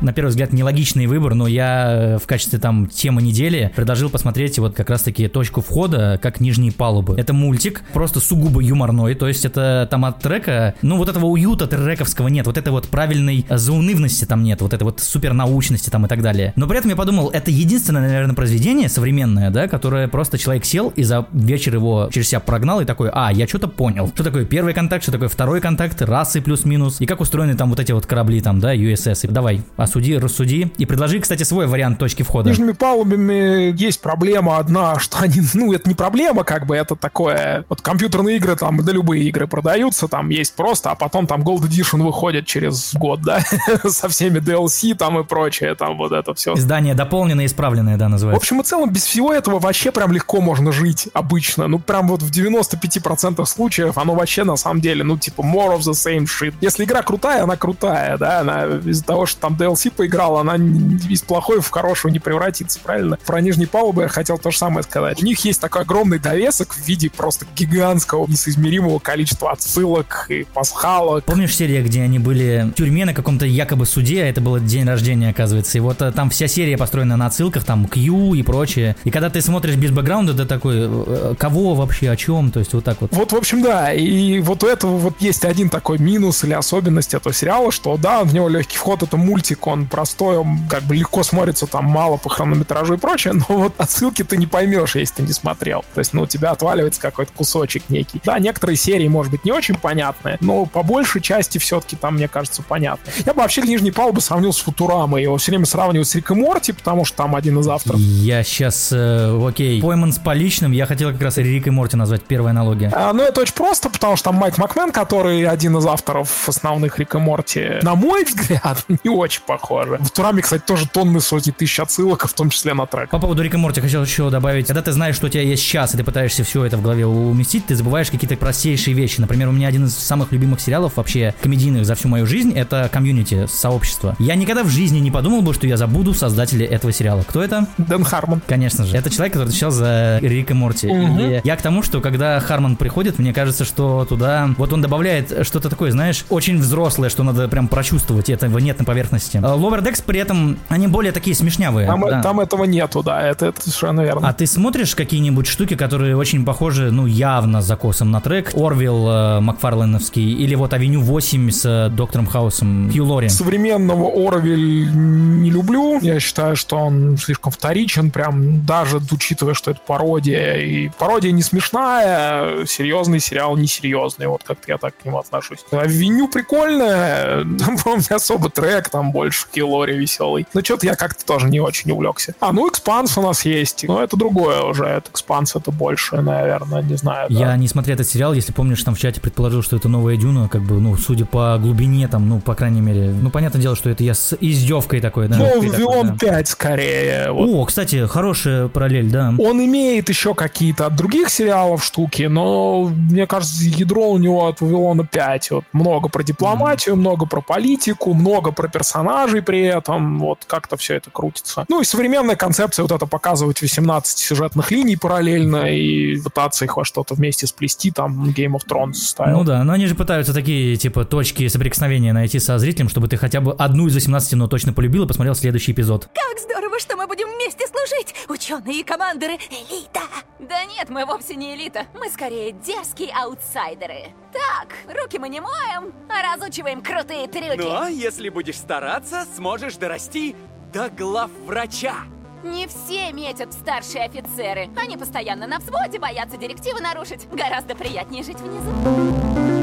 на 0.02 0.14
первый 0.14 0.30
взгляд, 0.30 0.54
нелогичный 0.54 1.08
выбор, 1.08 1.36
но 1.36 1.48
я 1.48 2.16
э, 2.16 2.18
в 2.18 2.28
качестве 2.28 2.60
там 2.60 2.88
темы 2.88 3.22
недели 3.22 3.72
предложил 3.76 4.10
посмотреть 4.10 4.60
вот 4.60 4.76
как 4.76 4.90
раз-таки 4.90 5.28
точку 5.28 5.62
входа, 5.62 6.20
как 6.22 6.40
нижние 6.40 6.72
палубы. 6.72 7.16
Это 7.18 7.34
мультик, 7.34 7.84
просто 7.94 8.20
сугубо 8.20 8.62
юморной, 8.62 9.16
то 9.16 9.28
есть 9.28 9.46
это 9.46 9.88
там 9.90 10.06
от 10.06 10.20
трека, 10.20 10.76
ну 10.82 10.98
вот 10.98 11.10
этого 11.10 11.26
уюта 11.26 11.68
трековского 11.68 12.28
нет, 12.28 12.46
вот 12.46 12.58
этой 12.58 12.70
вот 12.70 12.88
правильной 12.88 13.46
заунывности 13.50 14.26
там 14.26 14.44
нет, 14.44 14.62
вот 14.62 14.74
этой 14.74 14.84
вот 14.84 15.00
супернаучности 15.00 15.90
там 15.90 16.06
и 16.06 16.10
так 16.10 16.22
далее. 16.22 16.54
Но 16.56 16.68
при 16.68 16.78
этом 16.78 16.90
я 16.90 16.96
подумал, 16.96 17.30
это 17.30 17.52
единственное, 17.52 18.02
наверное, 18.02 18.36
произведение 18.36 18.90
современное, 18.90 19.50
да, 19.50 19.68
которое 19.68 20.08
просто 20.08 20.38
человек 20.38 20.66
сел 20.66 20.94
и 20.96 21.04
за 21.04 21.26
вечер 21.32 21.74
его 21.74 22.10
через 22.12 22.30
себя 22.30 22.40
прогнал 22.40 22.82
и 22.82 22.86
такой, 22.86 23.10
а, 23.14 23.32
я 23.32 23.48
что-то 23.48 23.68
понял. 23.68 24.08
Что 24.14 24.24
такое 24.24 24.46
первый 24.46 24.74
контакт, 24.74 25.04
что 25.04 25.12
такое 25.12 25.30
второй 25.30 25.62
контакт, 25.62 26.02
расы 26.02 26.42
плюс-минус, 26.42 27.00
и 27.00 27.06
как 27.06 27.22
устроены 27.22 27.56
там 27.56 27.70
вот 27.70 27.80
эти 27.80 27.92
вот 27.92 28.06
корабли 28.06 28.42
там, 28.42 28.60
да, 28.60 28.76
USS. 28.76 29.28
И 29.28 29.32
давай, 29.32 29.62
осуди, 29.90 30.18
рассуди. 30.18 30.72
И 30.78 30.86
предложи, 30.86 31.20
кстати, 31.20 31.44
свой 31.44 31.68
вариант 31.68 32.00
точки 32.00 32.24
входа. 32.24 32.50
Нижними 32.50 32.72
палубами 32.72 33.74
есть 33.78 34.02
проблема 34.02 34.58
одна, 34.58 35.00
что 35.00 35.20
они, 35.20 35.42
ну, 35.54 35.74
это 35.74 35.90
не 35.90 35.96
проблема, 35.96 36.44
как 36.44 36.66
бы, 36.66 36.76
это 36.76 36.96
такое, 36.96 37.66
вот 37.68 37.82
компьютерные 37.82 38.38
игры, 38.38 38.56
там, 38.56 38.84
да 38.84 38.92
любые 38.92 39.26
игры 39.26 39.48
продаются, 39.48 40.08
там 40.08 40.30
есть 40.30 40.56
просто, 40.56 40.92
а 40.92 40.96
потом 40.96 41.28
там 41.28 41.42
Gold 41.42 41.62
Edition 41.62 42.04
выходит 42.04 42.46
через 42.46 42.94
год, 42.94 43.22
да, 43.22 43.40
со 43.88 44.08
всеми 44.10 44.40
DLC 44.40 44.96
там 44.96 45.20
и 45.20 45.24
прочее, 45.24 45.76
там 45.76 45.98
вот 45.98 46.12
это 46.12 46.34
все. 46.34 46.54
Издание 46.54 46.94
дополненное, 46.94 47.46
исправленное, 47.46 47.98
да, 47.98 48.10
называется. 48.10 48.40
В 48.40 48.44
общем 48.44 48.62
и 48.62 48.64
целом, 48.64 48.92
без 48.92 49.04
всего 49.04 49.34
этого 49.34 49.60
вообще 49.60 49.92
прям 49.92 50.12
легко 50.12 50.42
можно 50.42 50.72
жить 50.72 51.10
обычно, 51.14 51.68
ну, 51.68 51.80
прям 51.80 52.08
вот 52.08 52.22
в 52.22 52.32
95% 52.32 53.46
случаев 53.46 53.98
оно 53.98 54.16
вообще 54.16 54.44
на 54.44 54.56
самом 54.56 54.82
деле, 54.82 55.04
ну, 55.04 55.18
типа, 55.18 55.42
more 55.42 55.78
of 55.78 55.80
the 55.80 55.94
same 55.94 56.26
shit. 56.26 56.54
Если 56.62 56.84
игра 56.84 57.02
крутая, 57.02 57.44
она 57.44 57.56
крутая, 57.56 58.18
да, 58.18 58.40
она 58.40 58.66
из-за 58.86 59.04
того, 59.04 59.26
что 59.26 59.42
там 59.42 59.56
DLC 59.56 59.79
DLC 59.80 59.92
поиграл, 59.92 60.38
она 60.38 60.56
из 60.56 61.22
плохой 61.22 61.62
в 61.62 61.70
хорошую 61.70 62.12
не 62.12 62.20
превратится, 62.20 62.80
правильно? 62.82 63.18
Про 63.26 63.42
нижние 63.42 63.68
палубы 63.68 64.04
я 64.04 64.08
хотел 64.08 64.38
то 64.38 64.52
же 64.52 64.58
самое 64.58 64.84
сказать. 64.84 65.22
У 65.22 65.26
них 65.26 65.44
есть 65.46 65.62
такой 65.62 65.82
огромный 65.82 66.20
довесок 66.20 66.74
в 66.74 66.86
виде 66.86 67.10
просто 67.10 67.46
гигантского, 67.56 68.28
несоизмеримого 68.28 69.00
количества 69.00 69.52
отсылок 69.52 70.26
и 70.30 70.46
пасхалок. 70.54 71.24
Помнишь 71.26 71.56
серия, 71.56 71.82
где 71.82 72.02
они 72.02 72.20
были 72.20 72.70
в 72.72 72.74
тюрьме 72.74 73.06
на 73.06 73.14
каком-то 73.14 73.46
якобы 73.46 73.86
суде, 73.86 74.24
а 74.24 74.26
это 74.28 74.42
был 74.42 74.60
день 74.60 74.86
рождения, 74.86 75.30
оказывается, 75.30 75.78
и 75.78 75.82
вот 75.82 76.02
э, 76.02 76.12
там 76.12 76.30
вся 76.30 76.48
серия 76.48 76.78
построена 76.78 77.18
на 77.18 77.28
отсылках, 77.28 77.64
там 77.64 77.88
Q 77.88 78.36
и 78.36 78.44
прочее. 78.44 78.96
И 79.04 79.12
когда 79.12 79.30
ты 79.30 79.42
смотришь 79.42 79.76
без 79.76 79.92
бэкграунда, 79.92 80.34
ты 80.34 80.46
такой, 80.46 80.76
э, 80.80 81.36
кого 81.38 81.76
вообще, 81.76 82.10
о 82.10 82.16
чем, 82.16 82.52
то 82.52 82.60
есть 82.60 82.74
вот 82.74 82.84
так 82.84 83.02
вот. 83.02 83.12
Вот, 83.14 83.32
в 83.32 83.36
общем, 83.36 83.62
да, 83.62 83.94
и 83.94 84.40
вот 84.40 84.64
у 84.64 84.68
этого 84.68 84.98
вот 84.98 85.22
есть 85.22 85.46
один 85.46 85.70
такой 85.70 85.98
минус 86.00 86.44
или 86.44 86.54
особенность 86.54 87.14
этого 87.14 87.34
сериала, 87.34 87.72
что 87.72 87.98
да, 87.98 88.24
в 88.24 88.34
него 88.34 88.50
легкий 88.50 88.78
вход, 88.78 89.04
это 89.04 89.18
мультик, 89.18 89.68
он 89.70 89.88
простой, 89.88 90.38
он 90.38 90.60
как 90.70 90.84
бы 90.84 90.96
легко 90.96 91.24
смотрится, 91.24 91.68
там 91.68 91.86
мало 91.86 92.18
по 92.18 92.30
хронометражу 92.30 92.96
и 92.96 92.98
прочее, 92.98 93.34
но 93.34 93.46
вот 93.48 93.74
отсылки 93.78 94.24
ты 94.24 94.38
не 94.38 94.48
поймешь, 94.48 94.96
если 94.96 95.16
ты 95.16 95.24
не 95.24 95.34
смотрел. 95.34 95.84
То 95.94 96.00
есть, 96.00 96.14
ну, 96.14 96.24
у 96.24 96.28
тебя 96.28 96.52
отваливается 96.52 97.02
какой-то 97.02 97.32
кусочек 97.34 97.84
некий. 97.90 98.22
Да, 98.24 98.40
некоторые 98.40 98.76
серии, 98.76 99.08
может 99.08 99.32
быть, 99.32 99.46
не 99.46 99.52
очень 99.52 99.76
понятные, 99.76 100.38
но 100.42 100.66
по 100.66 100.84
большей 100.84 101.22
части 101.22 101.58
все-таки 101.58 101.96
там, 101.96 102.16
мне 102.16 102.28
кажется, 102.28 102.64
понятно. 102.64 103.12
Я 103.26 103.34
бы 103.34 103.42
вообще 103.42 103.62
Нижний 103.62 103.92
Палубы 103.92 104.22
сравнил 104.22 104.54
с 104.54 104.60
Футурамой, 104.60 105.24
его 105.24 105.38
все 105.38 105.52
время 105.52 105.66
сравнивают 105.66 106.08
с 106.08 106.16
Рик 106.16 106.32
и 106.32 106.34
Морти, 106.34 106.72
потому 106.72 107.06
что 107.06 107.18
там 107.18 107.36
один 107.36 107.60
из 107.60 107.68
авторов. 107.68 108.00
Я 108.00 108.44
сейчас, 108.44 108.90
э, 108.92 109.48
окей, 109.48 109.82
пойман 109.82 110.12
с 110.12 110.18
поличным, 110.18 110.72
я 110.72 110.86
хотел 110.86 111.12
как 111.12 111.22
раз 111.22 111.38
Рик 111.38 111.68
и 111.68 111.70
Морти 111.70 111.96
назвать 111.96 112.24
первая 112.24 112.52
аналогия. 112.52 112.92
А, 112.94 113.14
ну, 113.14 113.24
это 113.24 113.42
очень 113.42 113.54
просто, 113.54 113.90
потому 113.90 114.16
что 114.16 114.26
там 114.26 114.36
Майк 114.36 114.58
Макмен, 114.58 114.92
который 114.92 115.46
один 115.46 115.78
из 115.78 115.86
авторов 115.86 116.48
основных 116.48 117.00
Рик 117.00 117.16
и 117.16 117.18
Морти, 117.18 117.80
на 117.82 117.96
мой 117.96 118.24
взгляд, 118.24 118.86
не 119.04 119.10
очень 119.10 119.42
похоже. 119.60 119.98
В 120.00 120.12
Тураме, 120.12 120.42
кстати, 120.42 120.64
тоже 120.66 120.88
тонны 120.88 121.20
сотни 121.20 121.52
тысяч 121.52 121.80
отсылок, 121.80 122.28
в 122.28 122.34
том 122.34 122.50
числе 122.50 122.74
на 122.74 122.86
трек. 122.86 123.10
По 123.10 123.20
поводу 123.20 123.42
Рика 123.42 123.58
и 123.58 123.60
Морти 123.60 123.82
хотел 123.82 124.04
еще 124.04 124.30
добавить. 124.30 124.68
Когда 124.68 124.82
ты 124.82 124.92
знаешь, 124.92 125.16
что 125.16 125.28
у 125.28 125.30
тебя 125.30 125.44
есть 125.44 125.64
час, 125.64 125.94
и 125.94 125.98
ты 125.98 126.04
пытаешься 126.04 126.44
все 126.44 126.66
это 126.66 126.78
в 126.78 126.82
голове 126.82 127.06
уместить, 127.06 127.66
ты 127.66 127.76
забываешь 127.76 128.10
какие-то 128.10 128.36
простейшие 128.38 128.94
вещи. 128.96 129.20
Например, 129.20 129.50
у 129.50 129.52
меня 129.52 129.68
один 129.68 129.86
из 129.86 129.96
самых 129.96 130.32
любимых 130.32 130.62
сериалов 130.62 130.98
вообще 130.98 131.34
комедийных 131.42 131.86
за 131.86 131.96
всю 131.96 132.08
мою 132.08 132.26
жизнь— 132.26 132.54
это 132.56 132.90
комьюнити, 132.92 133.48
сообщество. 133.48 134.16
Я 134.20 134.36
никогда 134.36 134.64
в 134.64 134.70
жизни 134.70 135.00
не 135.00 135.12
подумал 135.12 135.42
бы, 135.42 135.54
что 135.54 135.68
я 135.68 135.78
забуду 135.78 136.14
создателя 136.14 136.66
этого 136.66 136.94
сериала. 136.94 137.24
Кто 137.28 137.44
это? 137.44 137.68
Дэн 137.78 138.04
Хармон. 138.04 138.42
Конечно 138.48 138.86
же. 138.86 138.96
Это 138.96 139.10
человек, 139.10 139.34
который 139.34 139.48
отвечал 139.48 139.72
за 139.72 140.20
Рик 140.22 140.52
и 140.52 140.54
Морти. 140.54 140.88
Мгм. 140.88 141.20
И 141.20 141.42
я 141.44 141.56
к 141.56 141.62
тому, 141.62 141.84
что 141.84 142.02
когда 142.02 142.40
Хармон 142.40 142.76
приходит, 142.76 143.20
мне 143.20 143.34
кажется, 143.34 143.66
что 143.66 144.06
туда... 144.06 144.50
Вот 144.58 144.74
он 144.74 144.82
добавляет 144.82 145.46
что-то 145.46 145.70
такое, 145.70 145.92
знаешь, 145.92 146.26
очень 146.30 146.60
взрослое, 146.60 147.10
что 147.10 147.24
надо 147.24 147.48
прям 147.48 147.68
прочувствовать, 147.68 148.30
и 148.30 148.34
этого 148.34 148.60
нет 148.60 148.80
на 148.80 148.86
поверхности. 148.86 149.40
А 149.50 149.58
Lower 149.58 149.82
Decks 149.82 150.04
при 150.06 150.20
этом, 150.20 150.60
они 150.70 150.88
более 150.88 151.12
такие 151.12 151.36
смешнявые. 151.36 151.88
Там, 151.88 152.02
да. 152.02 152.22
там 152.22 152.40
этого 152.40 152.66
нету, 152.66 153.02
да, 153.04 153.22
это, 153.22 153.48
это 153.48 153.62
совершенно 153.62 154.02
верно. 154.02 154.28
А 154.28 154.34
ты 154.34 154.46
смотришь 154.46 154.96
какие-нибудь 154.96 155.48
штуки, 155.48 155.76
которые 155.76 156.16
очень 156.16 156.46
похожи, 156.46 156.92
ну, 156.92 157.06
явно 157.06 157.62
закосом 157.62 158.12
на 158.12 158.22
трек? 158.22 158.54
Орвилл 158.56 159.10
э, 159.10 159.40
Макфарленовский 159.40 160.34
или 160.34 160.56
вот 160.56 160.74
Авеню 160.74 161.02
8 161.02 161.52
с 161.52 161.66
э, 161.66 161.90
Доктором 161.90 162.28
Хаусом, 162.28 162.92
Хью 162.92 163.06
Лори. 163.06 163.30
Современного 163.30 164.10
Орвилл 164.28 164.90
не 164.94 165.50
люблю. 165.50 166.00
Я 166.02 166.20
считаю, 166.20 166.56
что 166.56 166.78
он 166.78 167.18
слишком 167.18 167.52
вторичен, 167.52 168.12
прям 168.12 168.66
даже 168.66 169.00
учитывая, 169.12 169.54
что 169.54 169.72
это 169.72 169.80
пародия. 169.86 170.56
И 170.58 170.90
пародия 170.90 171.32
не 171.32 171.42
смешная, 171.42 172.66
серьезный 172.66 173.20
сериал 173.20 173.58
несерьезный. 173.58 174.28
Вот 174.28 174.44
как-то 174.44 174.72
я 174.72 174.78
так 174.78 174.96
к 174.98 175.06
нему 175.06 175.18
отношусь. 175.18 175.66
Авеню 175.72 176.28
прикольная, 176.28 177.44
там, 177.60 177.78
по-моему, 177.78 178.04
не 178.10 178.16
особо 178.16 178.50
трек, 178.50 178.90
там 178.90 179.12
больше 179.12 179.39
Хью 179.54 179.78
Лори 179.78 179.98
веселый. 179.98 180.48
Но 180.54 180.62
что-то 180.62 180.86
я 180.86 180.96
как-то 180.96 181.26
тоже 181.26 181.50
не 181.50 181.60
очень 181.60 181.92
увлекся. 181.92 182.34
А, 182.40 182.52
ну, 182.52 182.68
Expanse 182.70 183.18
у 183.18 183.22
нас 183.22 183.46
есть. 183.46 183.86
Но 183.88 184.04
это 184.04 184.18
другое 184.18 184.62
уже. 184.62 184.86
Это 184.86 185.10
Expanse 185.12 185.56
это 185.56 185.72
больше, 185.72 186.22
наверное, 186.22 186.82
не 186.82 186.96
знаю. 186.96 187.28
да. 187.30 187.40
Я 187.40 187.56
не 187.56 187.68
смотрел 187.68 187.96
этот 187.96 188.08
сериал, 188.08 188.34
если 188.34 188.52
помнишь, 188.52 188.84
там 188.84 188.96
в 188.96 189.00
чате 189.00 189.22
предположил, 189.22 189.62
что 189.64 189.76
это 189.76 189.88
новая 189.90 190.18
Дюна, 190.18 190.50
как 190.50 190.62
бы, 190.62 190.80
ну, 190.80 190.96
судя 190.98 191.26
по 191.26 191.58
глубине, 191.60 192.08
там, 192.08 192.28
ну, 192.28 192.40
по 192.40 192.56
крайней 192.56 192.82
мере, 192.82 193.10
ну, 193.10 193.30
понятное 193.30 193.62
дело, 193.62 193.76
что 193.76 193.90
это 193.90 194.04
я 194.04 194.14
с 194.14 194.36
издевкой 194.40 195.02
такой, 195.02 195.28
да. 195.28 195.38
Ну, 195.38 195.62
Вавилон 195.62 196.08
да. 196.10 196.28
5 196.28 196.48
скорее. 196.48 197.32
Вот. 197.32 197.50
О, 197.50 197.66
кстати, 197.66 198.06
хорошая 198.08 198.68
параллель, 198.68 199.10
да. 199.10 199.34
Он 199.38 199.64
имеет 199.64 200.10
еще 200.10 200.34
какие-то 200.34 200.88
от 200.88 200.96
других 200.96 201.30
сериалов 201.30 201.84
штуки, 201.84 202.24
но 202.24 202.86
мне 202.90 203.28
кажется, 203.28 203.64
ядро 203.64 204.10
у 204.10 204.18
него 204.18 204.48
от 204.48 204.62
Вавилона 204.62 205.06
5. 205.06 205.52
Вот 205.52 205.64
много 205.74 206.10
про 206.10 206.24
дипломатию, 206.24 206.96
много 206.96 207.26
про 207.26 207.42
политику, 207.42 208.14
много 208.14 208.52
про 208.52 208.68
персонажей 208.68 209.19
при 209.42 209.62
этом. 209.62 210.20
Вот 210.20 210.46
как-то 210.46 210.78
все 210.78 210.96
это 210.96 211.10
крутится. 211.12 211.66
Ну 211.68 211.82
и 211.82 211.84
современная 211.84 212.36
концепция 212.36 212.84
вот 212.84 212.92
это 212.92 213.06
показывать 213.06 213.62
18 213.62 214.18
сюжетных 214.18 214.72
линий 214.72 214.98
параллельно 214.98 215.74
и 215.74 216.20
пытаться 216.22 216.66
их 216.66 216.78
во 216.78 216.86
что-то 216.86 217.16
вместе 217.16 217.48
сплести, 217.48 217.92
там 217.92 218.30
Game 218.30 218.54
of 218.54 218.66
Thrones 218.68 218.94
ставил. 218.94 219.40
Ну 219.40 219.44
да, 219.44 219.64
но 219.64 219.74
они 219.74 219.88
же 219.88 219.96
пытаются 219.96 220.34
такие, 220.34 220.76
типа, 220.76 221.06
точки 221.06 221.48
соприкосновения 221.48 222.14
найти 222.14 222.40
со 222.40 222.58
зрителем, 222.58 222.90
чтобы 222.90 223.08
ты 223.08 223.18
хотя 223.18 223.42
бы 223.42 223.54
одну 223.54 223.88
из 223.88 223.94
18, 223.94 224.34
но 224.34 224.48
точно 224.48 224.74
полюбил 224.74 225.06
и 225.06 225.08
посмотрел 225.08 225.36
следующий 225.36 225.72
эпизод. 225.72 226.10
Как 226.14 226.40
здорово, 226.40 226.80
что 226.80 226.96
мы 226.96 227.08
будем 227.08 227.28
вместе 227.36 227.66
служить! 227.68 228.16
Ученые 228.28 228.82
и 228.82 228.84
командиры— 228.84 229.34
элита! 229.50 230.02
Да 230.40 230.64
нет, 230.66 230.90
мы 230.90 231.06
вовсе 231.06 231.36
не 231.36 231.56
элита. 231.56 231.86
Мы 231.94 232.10
скорее 232.10 232.54
дерзкие 232.54 233.12
аутсайдеры. 233.14 234.14
Так, 234.32 234.70
руки 234.88 235.20
мы 235.20 235.28
не 235.28 235.42
моем, 235.42 235.94
а 236.08 236.36
разучиваем 236.36 236.82
крутые 236.82 237.28
трюки. 237.28 237.58
Но 237.58 237.88
если 237.88 238.30
будешь 238.30 238.56
стараться, 238.56 239.09
сможешь 239.36 239.78
дорасти 239.78 240.36
до 240.74 240.90
главврача. 240.90 241.96
Не 242.44 242.68
все 242.68 243.12
метят 243.12 243.54
старшие 243.54 244.06
офицеры. 244.06 244.70
Они 244.82 244.96
постоянно 244.98 245.46
на 245.46 245.60
взводе, 245.60 246.00
боятся 246.00 246.38
директивы 246.38 246.80
нарушить. 246.80 247.28
Гораздо 247.32 247.76
приятнее 247.76 248.24
жить 248.24 248.40
внизу. 248.40 249.59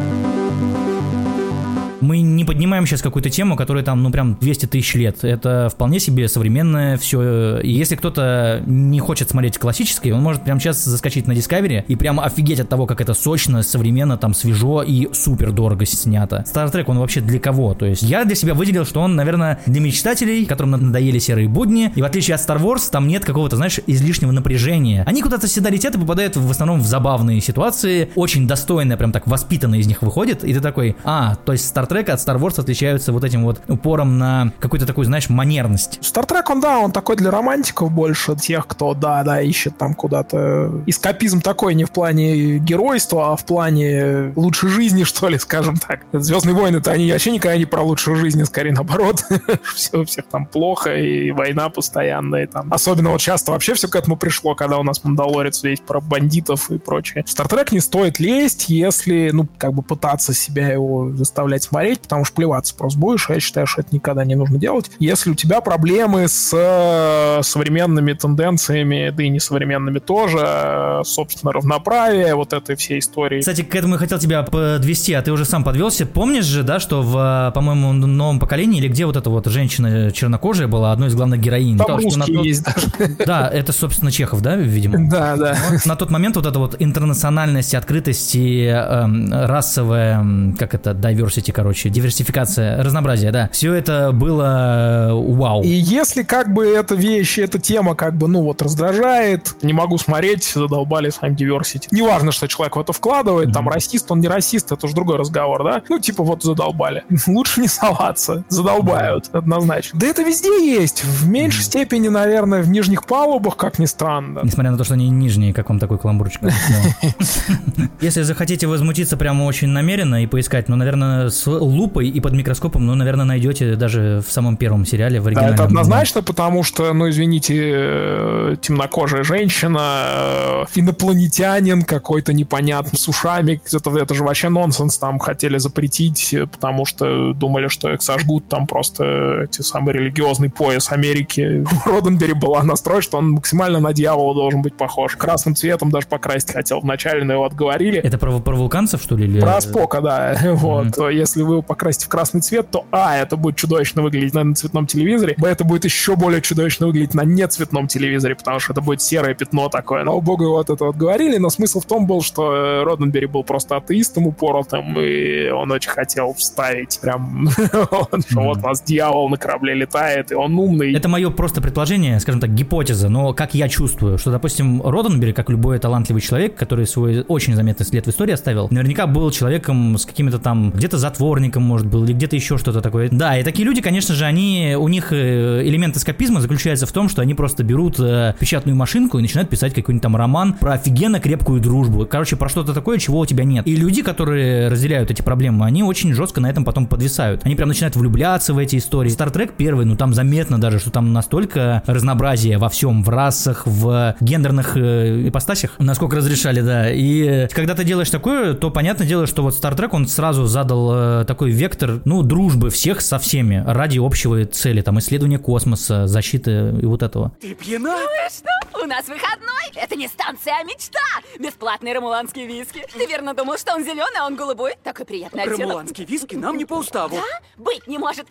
Мы 2.07 2.21
не 2.21 2.45
поднимаем 2.45 2.87
сейчас 2.87 3.03
какую-то 3.03 3.31
тему, 3.31 3.57
которая 3.57 3.83
там, 3.83 4.01
ну, 4.01 4.13
прям 4.13 4.37
200 4.37 4.67
тысяч 4.67 4.95
лет. 4.95 5.25
Это 5.25 5.69
вполне 5.73 5.99
себе 5.99 6.29
современное 6.29 6.97
все. 6.99 7.59
И 7.59 7.73
если 7.73 7.97
кто-то 7.97 8.63
не 8.65 9.01
хочет 9.01 9.29
смотреть 9.29 9.59
классическое, 9.59 10.15
он 10.15 10.23
может 10.23 10.45
прямо 10.45 10.61
сейчас 10.61 10.85
заскочить 10.85 11.27
на 11.27 11.33
Discovery 11.33 11.85
и 11.89 11.97
прямо 11.97 12.25
офигеть 12.25 12.61
от 12.61 12.69
того, 12.69 12.87
как 12.87 13.01
это 13.01 13.13
сочно, 13.13 13.65
современно, 13.65 14.17
там, 14.17 14.35
свежо 14.35 14.85
и 14.85 15.13
супер 15.13 15.51
дорого 15.51 15.85
снято. 15.85 16.45
Star 16.47 16.71
Trek, 16.73 16.85
он 16.87 17.01
вообще 17.01 17.21
для 17.21 17.41
кого? 17.41 17.75
То 17.75 17.87
есть 17.87 18.03
я 18.03 18.25
для 18.25 18.37
себя 18.37 18.55
выделил, 18.55 18.87
что 18.87 19.01
он, 19.01 19.17
наверное, 19.17 19.59
для 19.67 19.81
мечтателей, 19.81 20.47
которым 20.47 20.71
надоели 20.71 21.19
серые 21.19 21.49
будни. 21.49 21.91
И 21.97 22.03
в 22.03 22.05
отличие 22.05 22.37
от 22.37 22.41
Star 22.41 22.63
Wars, 22.63 22.89
там 22.89 23.09
нет 23.09 23.25
какого-то, 23.25 23.57
знаешь, 23.57 23.81
излишнего 23.89 24.31
напряжения. 24.31 25.03
Они 25.09 25.23
куда-то 25.23 25.49
всегда 25.49 25.71
летят 25.71 25.97
и 25.97 25.99
попадают 25.99 26.37
в 26.37 26.49
основном 26.49 26.79
в 26.79 26.87
забавные 26.87 27.41
ситуации. 27.41 28.11
Очень 28.15 28.47
достойно, 28.47 28.97
прям 28.97 29.11
так 29.11 29.27
воспитанно 29.27 29.75
из 29.75 29.89
них 29.89 30.03
выходит. 30.03 30.45
И 30.45 30.55
ты 30.55 30.61
такой, 30.61 30.95
а, 31.03 31.35
то 31.35 31.51
есть 31.51 31.75
Star 31.75 31.89
Trek 31.89 31.96
от 31.97 32.21
Star 32.21 32.39
Wars 32.39 32.61
отличаются 32.61 33.13
вот 33.13 33.25
этим 33.25 33.45
вот 33.45 33.61
упором 33.69 34.19
на 34.19 34.53
какую-то 34.59 34.87
такую, 34.87 35.05
знаешь, 35.05 35.29
манерность. 35.29 35.99
Стартрек, 36.03 36.51
он, 36.51 36.61
да, 36.61 36.79
он 36.79 36.93
такой 36.93 37.17
для 37.17 37.31
романтиков 37.31 37.91
больше, 37.91 38.37
тех, 38.37 38.67
кто, 38.67 38.95
да, 38.95 39.23
да, 39.23 39.41
ищет 39.41 39.77
там 39.79 39.95
куда-то... 39.95 40.83
Эскапизм 40.87 41.41
такой 41.41 41.75
не 41.75 41.85
в 41.85 41.91
плане 41.91 42.59
геройства, 42.59 43.33
а 43.33 43.37
в 43.37 43.45
плане 43.45 44.33
лучшей 44.37 44.71
жизни, 44.71 45.05
что 45.05 45.29
ли, 45.29 45.39
скажем 45.39 45.77
так. 45.77 46.01
Звездные 46.13 46.55
войны-то 46.55 46.91
они 46.91 47.11
вообще 47.11 47.31
никогда 47.31 47.57
не 47.57 47.67
про 47.67 47.83
лучшую 47.83 48.17
жизнь, 48.17 48.45
скорее 48.45 48.73
наоборот. 48.73 49.25
все 49.75 50.01
у 50.01 50.05
всех 50.05 50.27
там 50.27 50.47
плохо, 50.47 50.97
и 50.97 51.31
война 51.31 51.69
постоянная, 51.69 52.45
и 52.45 52.47
там. 52.47 52.73
Особенно 52.73 53.11
вот 53.11 53.21
часто 53.21 53.53
вообще 53.53 53.75
все 53.75 53.89
к 53.89 53.97
этому 53.97 54.17
пришло, 54.17 54.55
когда 54.55 54.79
у 54.79 54.83
нас 54.83 55.03
Мандалорец 55.05 55.63
есть 55.65 55.83
про 55.83 56.01
бандитов 56.01 56.71
и 56.71 56.79
прочее. 56.79 57.25
Стартрек 57.27 57.73
не 57.73 57.81
стоит 57.81 58.19
лезть, 58.19 58.69
если, 58.69 59.31
ну, 59.33 59.47
как 59.59 59.73
бы 59.73 59.83
пытаться 59.83 60.35
себя 60.35 60.69
его 60.69 61.11
заставлять 61.13 61.63
смотреть, 61.63 61.86
потому 61.95 62.25
что 62.25 62.35
плеваться 62.37 62.75
просто 62.75 62.99
будешь, 62.99 63.29
а 63.31 63.35
я 63.35 63.41
считаю, 63.41 63.67
что 63.67 63.81
это 63.81 63.95
никогда 63.95 64.25
не 64.25 64.35
нужно 64.35 64.59
делать. 64.59 64.91
Если 64.99 65.31
у 65.31 65.35
тебя 65.35 65.61
проблемы 65.61 66.29
с 66.29 66.53
э, 66.53 67.43
современными 67.43 68.13
тенденциями, 68.13 69.11
да 69.11 69.23
и 69.23 69.29
несовременными 69.29 69.99
тоже, 69.99 70.39
э, 70.41 71.03
собственно, 71.05 71.53
равноправие, 71.53 72.35
вот 72.35 72.53
этой 72.53 72.77
всей 72.77 72.99
истории. 72.99 73.41
Кстати, 73.41 73.63
к 73.63 73.75
этому 73.75 73.95
я 73.95 73.99
хотел 73.99 74.19
тебя 74.19 74.43
подвести, 74.43 75.13
а 75.15 75.23
ты 75.23 75.33
уже 75.33 75.45
сам 75.45 75.65
подвелся. 75.65 76.07
Помнишь 76.07 76.45
же, 76.45 76.63
да, 76.63 76.81
что 76.81 77.03
в, 77.03 77.53
по-моему, 77.55 77.93
новом 77.93 78.39
поколении, 78.39 78.79
или 78.79 78.89
где 78.89 79.07
вот 79.07 79.17
эта 79.17 79.31
вот 79.31 79.47
женщина 79.47 80.11
чернокожая 80.13 80.69
была 80.69 80.93
одной 80.93 81.09
из 81.09 81.15
главных 81.15 81.41
героинь? 81.41 81.77
Там 81.77 81.87
Потому 81.87 82.03
русские 82.03 82.39
на 82.39 82.43
есть 82.43 82.65
даже. 82.65 83.17
Да, 83.27 83.49
это, 83.49 83.73
собственно, 83.73 84.11
Чехов, 84.11 84.41
да, 84.41 84.57
видимо? 84.57 85.09
Да, 85.11 85.37
да. 85.37 85.57
Вот 85.71 85.87
на 85.87 85.97
тот 85.97 86.11
момент 86.11 86.37
вот 86.37 86.47
эта 86.47 86.59
вот 86.59 86.77
интернациональность, 86.79 87.75
открытость 87.75 88.35
и 88.35 88.65
эм, 88.65 89.33
расовая, 89.33 90.25
как 90.59 90.75
это, 90.75 90.91
diversity, 90.91 91.53
короче, 91.53 91.66
короче, 91.67 91.89
диверсификация, 91.89 92.81
разнообразие, 92.81 93.33
да. 93.33 93.51
Все 93.53 93.75
это 93.75 94.13
было 94.13 95.09
э, 95.11 95.13
вау. 95.13 95.65
И 95.65 95.69
если 95.69 96.23
как 96.23 96.55
бы 96.55 96.65
эта 96.65 96.95
вещь, 96.95 97.39
эта 97.39 97.59
тема 97.59 97.97
как 97.97 98.17
бы, 98.17 98.29
ну 98.29 98.43
вот, 98.43 98.63
раздражает, 98.63 99.57
не 99.63 99.73
могу 99.73 99.99
смотреть, 99.99 100.45
задолбали 100.45 101.11
с 101.11 101.21
вами 101.21 101.35
diversity. 101.35 101.89
Неважно, 101.91 102.31
что 102.31 102.47
человек 102.47 102.77
в 102.77 102.79
это 102.79 102.93
вкладывает, 102.93 103.49
mm-hmm. 103.49 103.53
там 103.53 103.69
расист, 103.69 104.13
он 104.13 104.21
не 104.21 104.29
расист, 104.29 104.71
это 104.71 104.87
уже 104.87 104.95
другой 104.95 105.17
разговор, 105.17 105.65
да? 105.65 105.83
Ну, 105.89 105.99
типа 105.99 106.23
вот 106.23 106.45
задолбали. 106.45 107.03
Лучше 107.27 107.61
не 107.61 107.69
соваться, 107.69 108.45
задолбают, 108.49 109.25
mm-hmm. 109.25 109.39
однозначно. 109.39 109.99
Да 109.99 110.07
это 110.07 110.23
везде 110.23 110.65
есть, 110.65 111.03
в 111.03 111.29
меньшей 111.29 111.63
mm-hmm. 111.63 111.65
степени, 111.65 112.07
наверное, 112.07 112.63
в 112.63 112.69
нижних 112.69 113.07
палубах, 113.07 113.57
как 113.57 113.81
ни 113.81 113.87
странно. 113.87 114.43
Несмотря 114.45 114.71
на 114.71 114.79
то, 114.79 114.85
что 114.85 114.95
они 114.95 115.11
нижние, 115.11 115.53
как 115.53 115.69
вам 115.69 115.81
такой 115.81 115.99
каламбурчик? 115.99 116.43
Если 118.01 118.23
захотите 118.23 118.69
возмутиться 118.69 119.17
прямо 119.17 119.43
очень 119.43 119.69
намеренно 119.69 120.23
и 120.23 120.29
поискать, 120.29 120.69
ну, 120.69 120.77
наверное, 120.77 121.29
лупой 121.59 122.09
и 122.09 122.21
под 122.21 122.33
микроскопом, 122.33 122.87
ну, 122.87 122.95
наверное, 122.95 123.25
найдете 123.25 123.77
даже 123.77 124.23
в 124.27 124.31
самом 124.31 124.57
первом 124.57 124.85
сериале 124.87 125.21
в 125.21 125.27
оригинале. 125.27 125.49
Да, 125.51 125.55
это 125.55 125.65
однозначно, 125.65 126.23
потому 126.23 126.63
что, 126.63 126.93
ну, 126.93 127.09
извините, 127.09 127.55
э, 127.59 128.57
темнокожая 128.61 129.25
женщина, 129.25 130.65
э, 130.65 130.65
инопланетянин 130.75 131.83
какой-то 131.83 132.33
непонятный 132.33 132.99
с 132.99 133.09
ушами, 133.09 133.61
это, 133.73 133.91
это 133.99 134.15
же 134.15 134.25
вообще 134.25 134.49
нонсенс, 134.49 134.99
там 134.99 135.19
хотели 135.19 135.59
запретить, 135.59 136.35
потому 136.53 136.85
что 136.85 137.33
думали, 137.33 137.69
что 137.69 137.93
их 137.93 138.03
сожгут 138.03 138.49
там 138.49 138.67
просто 138.67 139.45
эти 139.45 139.63
самый 139.63 139.95
религиозный 139.95 140.51
пояс 140.51 140.93
Америки. 140.93 141.65
Роденбери 141.87 142.35
была 142.35 142.63
настрой, 142.63 143.03
что 143.03 143.19
он 143.19 143.31
максимально 143.31 143.81
на 143.81 143.93
дьявола 143.93 144.35
должен 144.35 144.63
быть 144.63 144.77
похож. 144.77 145.17
Красным 145.17 145.55
цветом 145.55 145.91
даже 145.91 146.07
покрасить 146.07 146.53
хотел 146.53 146.81
вначале, 146.81 147.25
но 147.25 147.35
его 147.35 147.45
отговорили. 147.45 147.99
Это 147.99 148.19
про, 148.19 148.39
про 148.41 148.55
вулканцев, 148.55 149.03
что 149.03 149.17
ли? 149.17 149.25
Или... 149.25 149.41
Про 149.41 149.61
Спока, 149.61 150.01
да. 150.01 150.37
Вот. 150.57 150.99
Если 151.11 151.43
вы 151.47 151.55
его 151.55 151.63
покрасите 151.63 152.07
в 152.07 152.09
красный 152.09 152.41
цвет, 152.41 152.71
то 152.71 152.87
А, 152.91 153.17
это 153.17 153.37
будет 153.37 153.57
чудовищно 153.57 154.03
выглядеть 154.03 154.35
на 154.35 154.55
цветном 154.55 154.87
телевизоре, 154.87 155.35
Б, 155.39 155.49
это 155.49 155.65
будет 155.65 155.85
еще 155.85 156.17
более 156.17 156.43
чудовищно 156.43 156.87
выглядеть 156.87 157.15
на 157.15 157.23
нецветном 157.23 157.87
телевизоре, 157.87 158.35
потому 158.35 158.61
что 158.61 158.73
это 158.73 158.81
будет 158.81 159.03
серое 159.03 159.35
пятно 159.35 159.69
такое. 159.69 160.05
Но 160.05 160.21
богу 160.21 160.45
его 160.45 160.59
от 160.59 160.71
этого 160.71 160.91
отговорили, 160.91 161.39
но 161.39 161.49
смысл 161.51 161.81
в 161.81 161.87
том 161.87 162.07
был, 162.07 162.23
что 162.23 162.55
э, 162.55 162.85
Роденбери 162.85 163.27
был 163.27 163.45
просто 163.45 163.77
атеистом 163.77 164.27
упоротым, 164.27 164.99
и 165.01 165.49
он 165.51 165.71
очень 165.71 165.91
хотел 165.91 166.35
вставить 166.35 166.99
прям, 167.01 167.49
что 168.29 168.41
вот 168.41 168.59
у 168.59 168.61
нас 168.61 168.83
дьявол 168.83 169.29
на 169.29 169.37
корабле 169.37 169.75
летает, 169.75 170.33
и 170.33 170.35
он 170.35 170.59
умный. 170.59 170.93
Это 170.95 171.09
мое 171.09 171.31
просто 171.31 171.63
предположение, 171.63 172.19
скажем 172.21 172.41
так, 172.41 172.55
гипотеза, 172.55 173.09
но 173.09 173.33
как 173.33 173.55
я 173.55 173.69
чувствую, 173.69 174.19
что, 174.19 174.31
допустим, 174.31 174.83
Роденбери, 174.83 175.33
как 175.33 175.49
любой 175.51 175.79
талантливый 175.79 176.21
человек, 176.21 176.57
который 176.57 176.87
свой 176.87 177.25
очень 177.29 177.55
заметный 177.55 177.87
след 177.87 178.07
в 178.07 178.11
истории 178.11 178.33
оставил, 178.33 178.69
наверняка 178.71 179.07
был 179.07 179.31
человеком 179.31 179.97
с 179.99 180.05
какими-то 180.05 180.39
там, 180.39 180.71
где-то 180.71 180.99
затворником, 181.37 181.63
может, 181.63 181.87
был, 181.87 182.05
или 182.05 182.13
где-то 182.13 182.37
еще 182.37 182.59
что-то 182.59 182.81
такое. 182.81 183.09
Да, 183.11 183.39
и 183.39 183.45
такие 183.45 183.65
люди, 183.65 183.81
конечно 183.81 184.15
же, 184.15 184.25
они, 184.25 184.75
у 184.79 184.89
них 184.89 185.13
э, 185.13 185.63
элемент 185.65 185.97
эскапизма 185.97 186.41
заключается 186.41 186.87
в 186.87 186.93
том, 186.93 187.09
что 187.09 187.23
они 187.23 187.35
просто 187.35 187.63
берут 187.63 187.99
э, 187.99 188.35
печатную 188.39 188.77
машинку 188.77 189.19
и 189.19 189.23
начинают 189.23 189.51
писать 189.51 189.75
какой-нибудь 189.75 190.03
там 190.03 190.17
роман 190.17 190.55
про 190.55 190.75
офигенно 190.75 191.21
крепкую 191.21 191.61
дружбу. 191.61 192.07
Короче, 192.07 192.37
про 192.37 192.49
что-то 192.49 192.73
такое, 192.73 192.99
чего 192.99 193.21
у 193.21 193.27
тебя 193.27 193.45
нет. 193.45 193.67
И 193.67 193.77
люди, 193.77 194.03
которые 194.03 194.69
разделяют 194.69 195.11
эти 195.11 195.23
проблемы, 195.23 195.67
они 195.67 195.83
очень 195.83 196.13
жестко 196.15 196.41
на 196.41 196.49
этом 196.49 196.65
потом 196.65 196.87
подвисают. 196.87 197.43
Они 197.45 197.55
прям 197.55 197.69
начинают 197.69 197.97
влюбляться 197.97 198.55
в 198.55 198.59
эти 198.59 198.77
истории. 198.77 199.11
Star 199.11 199.33
Trek 199.33 199.53
первый, 199.57 199.85
ну 199.85 199.97
там 199.97 200.15
заметно 200.15 200.59
даже, 200.59 200.79
что 200.79 200.91
там 200.91 201.13
настолько 201.13 201.83
разнообразие 201.87 202.59
во 202.59 202.69
всем, 202.69 203.03
в 203.03 203.09
расах, 203.09 203.67
в 203.67 204.15
гендерных 204.21 204.77
э, 204.77 205.29
ипостасях, 205.29 205.73
насколько 205.79 206.17
разрешали, 206.17 206.61
да. 206.61 206.91
И 206.91 207.49
когда 207.49 207.75
ты 207.75 207.85
делаешь 207.85 208.11
такое, 208.11 208.55
то 208.55 208.71
понятное 208.71 209.07
дело, 209.07 209.27
что 209.27 209.43
вот 209.43 209.55
Star 209.55 209.77
Trek, 209.77 209.91
он 209.93 210.07
сразу 210.09 210.47
задал 210.47 210.93
э, 210.95 211.25
такой 211.27 211.51
вектор, 211.51 212.01
ну, 212.05 212.23
дружбы 212.23 212.71
всех 212.71 213.01
со 213.01 213.19
всеми 213.19 213.63
ради 213.67 213.99
общего 213.99 214.45
цели, 214.47 214.81
там, 214.81 214.99
исследования 214.99 215.39
космоса, 215.39 216.07
защиты 216.07 216.75
и 216.81 216.87
вот 216.87 217.03
этого. 217.03 217.33
Ты 217.41 217.55
пьяна? 217.55 217.99
Ну 217.99 218.05
и 218.05 218.31
что? 218.31 218.83
У 218.83 218.87
нас 218.87 219.07
выходной. 219.09 219.57
Это 219.75 219.97
не 219.97 220.09
станция, 220.09 220.55
а 220.61 220.63
мечта. 220.63 221.01
Бесплатные 221.39 221.95
рамуланские 221.95 222.47
виски. 222.47 222.85
Ты 222.93 223.07
верно 223.07 223.35
думал, 223.35 223.59
что 223.59 223.75
он 223.75 223.83
зеленый, 223.83 224.19
а 224.21 224.27
он 224.27 224.37
голубой? 224.37 224.75
Такой 224.83 225.05
приятный 225.05 225.43
оттенок. 225.43 225.61
Рамуланские 225.61 226.07
виски 226.07 226.37
нам 226.37 226.57
не 226.57 226.65
по 226.65 226.75
уставу. 226.75 227.17
Да? 227.17 227.23
Быть 227.57 227.87
не 227.87 227.99
может. 227.99 228.27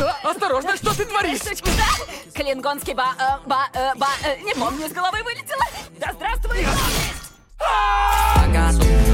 А, 0.00 0.30
осторожно, 0.30 0.76
что 0.76 0.96
ты 0.96 1.04
творишь? 1.04 1.40
Да? 1.40 2.32
Клингонский 2.34 2.94
ба... 2.94 3.08
Э, 3.18 3.48
ба... 3.48 3.68
Э, 3.74 3.94
ба... 3.96 4.08
Э, 4.24 4.40
не 4.42 4.54
помню, 4.54 4.88
с 4.88 4.92
головы 4.92 5.22
вылетело. 5.24 5.64
Да 5.98 6.12
здравствуй! 6.14 6.64
I 7.60 8.48
got 8.52 9.07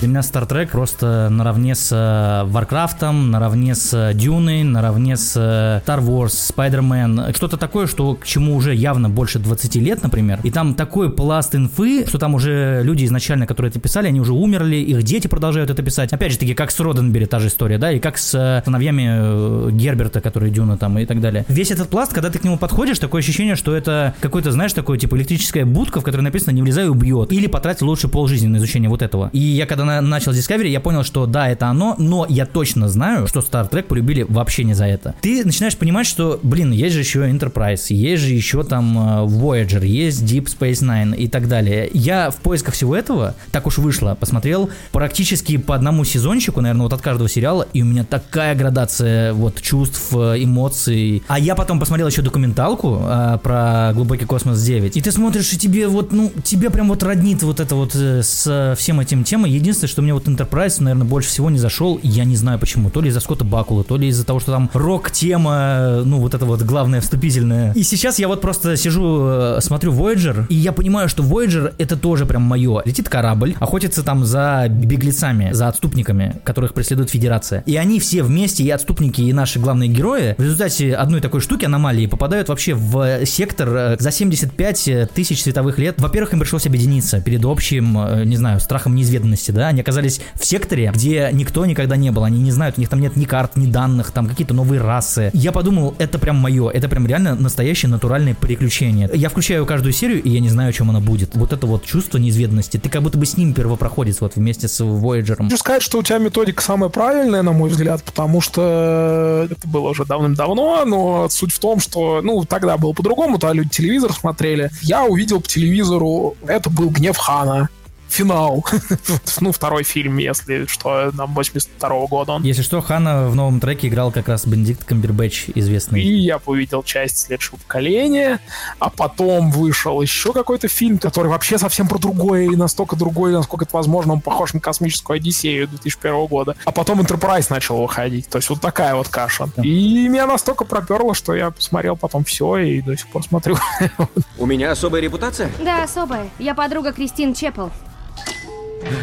Для 0.00 0.06
меня 0.06 0.20
Star 0.20 0.48
Trek 0.48 0.68
просто 0.68 1.28
наравне 1.28 1.74
с 1.74 1.90
Warcraft, 1.92 3.10
наравне 3.10 3.74
с 3.74 4.12
Дюной, 4.14 4.62
наравне 4.62 5.16
с 5.16 5.36
Star 5.36 6.00
Wars, 6.00 6.52
Spider-Man, 6.54 7.34
что-то 7.34 7.56
такое, 7.56 7.88
что 7.88 8.14
к 8.14 8.24
чему 8.24 8.54
уже 8.54 8.76
явно 8.76 9.10
больше 9.10 9.40
20 9.40 9.74
лет, 9.76 10.04
например, 10.04 10.38
и 10.44 10.52
там 10.52 10.74
такой 10.74 11.10
пласт 11.10 11.56
инфы, 11.56 12.06
что 12.06 12.18
там 12.18 12.36
уже 12.36 12.82
люди 12.84 13.06
изначально, 13.06 13.48
которые 13.48 13.70
это 13.70 13.80
писали, 13.80 14.06
они 14.06 14.20
уже 14.20 14.34
умерли, 14.34 14.76
их 14.76 15.02
дети 15.02 15.26
продолжают 15.26 15.68
это 15.68 15.82
писать. 15.82 16.12
Опять 16.12 16.30
же 16.30 16.38
таки, 16.38 16.54
как 16.54 16.70
с 16.70 16.78
Роденбери 16.78 17.26
та 17.26 17.40
же 17.40 17.48
история, 17.48 17.78
да, 17.78 17.90
и 17.90 17.98
как 17.98 18.18
с 18.18 18.62
сыновьями 18.64 19.72
Герберта, 19.72 20.20
который 20.20 20.50
Дюна 20.50 20.76
там 20.76 20.96
и 21.00 21.06
так 21.06 21.20
далее. 21.20 21.44
Весь 21.48 21.72
этот 21.72 21.88
пласт, 21.88 22.12
когда 22.12 22.30
ты 22.30 22.38
к 22.38 22.44
нему 22.44 22.56
подходишь, 22.56 23.00
такое 23.00 23.20
ощущение, 23.20 23.56
что 23.56 23.74
это 23.74 24.14
какой-то, 24.20 24.52
знаешь, 24.52 24.72
такое 24.74 24.96
типа 24.96 25.16
электрическая 25.16 25.66
будка, 25.66 26.00
в 26.00 26.04
которой 26.04 26.22
написано 26.22 26.52
«не 26.52 26.62
влезай, 26.62 26.88
убьет», 26.88 27.32
или 27.32 27.48
потратил 27.48 27.88
лучше 27.88 28.06
полжизни 28.06 28.46
на 28.46 28.58
изучение 28.58 28.88
вот 28.88 29.02
этого. 29.02 29.30
И 29.32 29.40
я 29.40 29.66
когда 29.66 29.87
на, 29.88 30.00
начал 30.00 30.32
Discovery, 30.32 30.68
я 30.68 30.80
понял, 30.80 31.02
что 31.02 31.26
да, 31.26 31.48
это 31.48 31.66
оно, 31.66 31.94
но 31.98 32.26
я 32.28 32.46
точно 32.46 32.88
знаю, 32.88 33.26
что 33.26 33.40
Star 33.40 33.68
Trek 33.68 33.84
полюбили 33.84 34.24
вообще 34.28 34.64
не 34.64 34.74
за 34.74 34.86
это. 34.86 35.14
Ты 35.20 35.44
начинаешь 35.44 35.76
понимать, 35.76 36.06
что, 36.06 36.38
блин, 36.42 36.70
есть 36.72 36.94
же 36.94 37.00
еще 37.00 37.28
Enterprise, 37.28 37.86
есть 37.88 38.22
же 38.22 38.32
еще 38.32 38.62
там 38.62 38.98
э, 38.98 39.26
Voyager, 39.26 39.84
есть 39.84 40.22
Deep 40.22 40.46
Space 40.46 40.82
Nine 40.82 41.16
и 41.16 41.28
так 41.28 41.48
далее. 41.48 41.90
Я 41.92 42.30
в 42.30 42.36
поисках 42.36 42.74
всего 42.74 42.94
этого, 42.94 43.34
так 43.50 43.66
уж 43.66 43.78
вышло, 43.78 44.16
посмотрел 44.18 44.70
практически 44.92 45.56
по 45.56 45.74
одному 45.74 46.04
сезончику, 46.04 46.60
наверное, 46.60 46.82
вот 46.82 46.92
от 46.92 47.00
каждого 47.00 47.28
сериала, 47.28 47.66
и 47.72 47.82
у 47.82 47.86
меня 47.86 48.04
такая 48.04 48.54
градация 48.54 49.32
вот 49.32 49.60
чувств, 49.60 50.08
э, 50.12 50.42
эмоций. 50.42 51.22
А 51.28 51.38
я 51.38 51.54
потом 51.54 51.80
посмотрел 51.80 52.08
еще 52.08 52.22
документалку 52.22 53.00
э, 53.02 53.38
про 53.42 53.92
глубокий 53.94 54.26
космос 54.26 54.62
9, 54.62 54.96
и 54.96 55.00
ты 55.00 55.12
смотришь, 55.12 55.52
и 55.52 55.58
тебе 55.58 55.88
вот, 55.88 56.12
ну, 56.12 56.30
тебе 56.44 56.70
прям 56.70 56.88
вот 56.88 57.02
роднит 57.02 57.42
вот 57.42 57.60
это 57.60 57.74
вот 57.74 57.94
э, 57.94 58.22
с 58.22 58.74
всем 58.78 59.00
этим 59.00 59.24
темой. 59.24 59.50
Единственное, 59.50 59.77
что 59.86 60.02
мне 60.02 60.14
вот 60.14 60.26
Enterprise, 60.26 60.82
наверное, 60.82 61.06
больше 61.06 61.28
всего 61.28 61.50
не 61.50 61.58
зашел. 61.58 62.00
Я 62.02 62.24
не 62.24 62.36
знаю 62.36 62.58
почему. 62.58 62.90
То 62.90 63.00
ли 63.00 63.08
из-за 63.08 63.20
Скотта 63.20 63.44
Бакула, 63.44 63.84
то 63.84 63.96
ли 63.96 64.08
из-за 64.08 64.24
того, 64.24 64.40
что 64.40 64.52
там 64.52 64.70
рок-тема, 64.72 66.02
ну, 66.04 66.18
вот 66.18 66.34
это 66.34 66.44
вот 66.44 66.62
главное 66.62 67.00
вступительное. 67.00 67.72
И 67.74 67.82
сейчас 67.82 68.18
я 68.18 68.28
вот 68.28 68.40
просто 68.40 68.76
сижу, 68.76 69.20
э, 69.24 69.58
смотрю 69.60 69.92
Voyager, 69.92 70.46
и 70.48 70.54
я 70.54 70.72
понимаю, 70.72 71.08
что 71.08 71.22
Voyager 71.22 71.74
это 71.78 71.96
тоже 71.96 72.26
прям 72.26 72.42
мое. 72.42 72.82
Летит 72.84 73.08
корабль, 73.08 73.54
охотится 73.58 74.02
там 74.02 74.24
за 74.24 74.66
беглецами, 74.68 75.52
за 75.52 75.68
отступниками, 75.68 76.36
которых 76.44 76.74
преследует 76.74 77.10
Федерация. 77.10 77.62
И 77.66 77.76
они 77.76 78.00
все 78.00 78.22
вместе, 78.22 78.64
и 78.64 78.70
отступники, 78.70 79.20
и 79.20 79.32
наши 79.32 79.58
главные 79.58 79.88
герои, 79.88 80.34
в 80.38 80.42
результате 80.42 80.94
одной 80.94 81.20
такой 81.20 81.40
штуки, 81.40 81.64
аномалии, 81.64 82.06
попадают 82.06 82.48
вообще 82.48 82.74
в 82.74 83.24
сектор 83.26 83.68
э, 83.68 83.96
за 83.98 84.10
75 84.10 85.12
тысяч 85.14 85.42
световых 85.42 85.78
лет. 85.78 86.00
Во-первых, 86.00 86.32
им 86.32 86.40
пришлось 86.40 86.66
объединиться 86.66 87.20
перед 87.20 87.44
общим, 87.44 87.98
э, 87.98 88.24
не 88.24 88.36
знаю, 88.36 88.60
страхом 88.60 88.94
неизведанности, 88.94 89.50
да, 89.50 89.67
они 89.68 89.80
оказались 89.80 90.20
в 90.34 90.44
секторе, 90.44 90.90
где 90.94 91.30
никто 91.32 91.64
никогда 91.66 91.96
не 91.96 92.10
был, 92.10 92.24
они 92.24 92.40
не 92.40 92.50
знают, 92.50 92.78
у 92.78 92.80
них 92.80 92.88
там 92.88 93.00
нет 93.00 93.16
ни 93.16 93.24
карт, 93.24 93.56
ни 93.56 93.66
данных, 93.66 94.10
там 94.10 94.26
какие-то 94.26 94.54
новые 94.54 94.80
расы. 94.80 95.30
Я 95.32 95.52
подумал, 95.52 95.94
это 95.98 96.18
прям 96.18 96.36
мое, 96.36 96.68
это 96.70 96.88
прям 96.88 97.06
реально 97.06 97.34
настоящее 97.34 97.90
натуральное 97.90 98.34
приключение. 98.34 99.10
Я 99.12 99.28
включаю 99.28 99.66
каждую 99.66 99.92
серию, 99.92 100.22
и 100.22 100.30
я 100.30 100.40
не 100.40 100.48
знаю, 100.48 100.70
о 100.70 100.72
чем 100.72 100.90
она 100.90 101.00
будет. 101.00 101.34
Вот 101.34 101.52
это 101.52 101.66
вот 101.66 101.84
чувство 101.84 102.18
неизведанности, 102.18 102.78
ты 102.78 102.88
как 102.88 103.02
будто 103.02 103.18
бы 103.18 103.26
с 103.26 103.36
ним 103.36 103.54
первопроходец 103.54 104.20
вот 104.20 104.36
вместе 104.36 104.68
с 104.68 104.80
Voyager. 104.80 105.36
Хочу 105.36 105.56
сказать, 105.56 105.82
что 105.82 105.98
у 105.98 106.02
тебя 106.02 106.18
методика 106.18 106.62
самая 106.62 106.90
правильная, 106.90 107.42
на 107.42 107.52
мой 107.52 107.70
взгляд, 107.70 108.02
потому 108.02 108.40
что 108.40 109.48
это 109.50 109.68
было 109.68 109.90
уже 109.90 110.04
давным-давно, 110.04 110.84
но 110.84 111.28
суть 111.28 111.52
в 111.52 111.58
том, 111.58 111.80
что, 111.80 112.20
ну, 112.22 112.44
тогда 112.44 112.76
было 112.76 112.92
по-другому, 112.92 113.38
тогда 113.38 113.54
люди 113.54 113.70
телевизор 113.70 114.12
смотрели. 114.12 114.70
Я 114.82 115.04
увидел 115.04 115.40
по 115.40 115.48
телевизору, 115.48 116.36
это 116.46 116.70
был 116.70 116.90
«Гнев 116.90 117.16
Хана» 117.16 117.68
финал. 118.08 118.64
ну, 119.40 119.52
второй 119.52 119.84
фильм, 119.84 120.18
если 120.18 120.66
что, 120.66 121.10
нам 121.12 121.34
82 121.34 121.88
-го 121.88 122.08
года 122.08 122.32
он. 122.32 122.42
Если 122.42 122.62
что, 122.62 122.80
Хана 122.80 123.28
в 123.28 123.34
новом 123.34 123.60
треке 123.60 123.88
играл 123.88 124.12
как 124.12 124.28
раз 124.28 124.46
Бенедикт 124.46 124.84
Камбербэтч, 124.84 125.50
известный. 125.54 126.02
И 126.02 126.18
я 126.18 126.40
увидел 126.46 126.82
часть 126.82 127.18
следующего 127.18 127.56
поколения, 127.56 128.40
а 128.78 128.90
потом 128.90 129.50
вышел 129.50 130.00
еще 130.00 130.32
какой-то 130.32 130.68
фильм, 130.68 130.98
который 130.98 131.28
вообще 131.28 131.58
совсем 131.58 131.88
про 131.88 131.98
другое 131.98 132.44
и 132.44 132.56
настолько 132.56 132.96
другой, 132.96 133.32
насколько 133.32 133.64
это 133.64 133.76
возможно, 133.76 134.14
он 134.14 134.20
похож 134.20 134.54
на 134.54 134.60
космическую 134.60 135.16
Одиссею 135.16 135.68
2001 135.68 136.26
года. 136.26 136.56
А 136.64 136.72
потом 136.72 137.00
Enterprise 137.00 137.46
начал 137.50 137.80
выходить. 137.80 138.28
То 138.28 138.38
есть 138.38 138.50
вот 138.50 138.60
такая 138.60 138.94
вот 138.94 139.08
каша. 139.08 139.48
Да. 139.56 139.62
И 139.62 140.08
меня 140.08 140.26
настолько 140.26 140.64
проперло, 140.64 141.14
что 141.14 141.34
я 141.34 141.50
посмотрел 141.50 141.96
потом 141.96 142.24
все 142.24 142.56
и 142.58 142.80
до 142.80 142.96
сих 142.96 143.08
пор 143.08 143.24
смотрю. 143.24 143.56
У 144.38 144.46
меня 144.46 144.72
особая 144.72 145.00
репутация? 145.00 145.50
Да, 145.62 145.84
особая. 145.84 146.28
Я 146.38 146.54
подруга 146.54 146.92
Кристин 146.92 147.34
Чепл. 147.34 147.68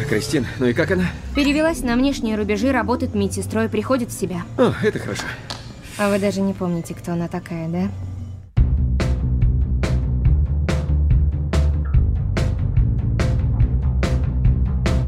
Кристин, 0.08 0.46
ну 0.58 0.66
и 0.66 0.72
как 0.72 0.90
она? 0.90 1.06
Перевелась 1.34 1.80
на 1.80 1.96
внешние 1.96 2.36
рубежи, 2.36 2.72
работает 2.72 3.14
медсестрой, 3.14 3.68
приходит 3.68 4.10
в 4.10 4.18
себя. 4.18 4.42
О, 4.58 4.72
это 4.82 4.98
хорошо. 4.98 5.24
А 5.98 6.10
вы 6.10 6.18
даже 6.18 6.40
не 6.40 6.52
помните, 6.54 6.94
кто 6.94 7.12
она 7.12 7.28
такая, 7.28 7.68
да? 7.68 7.88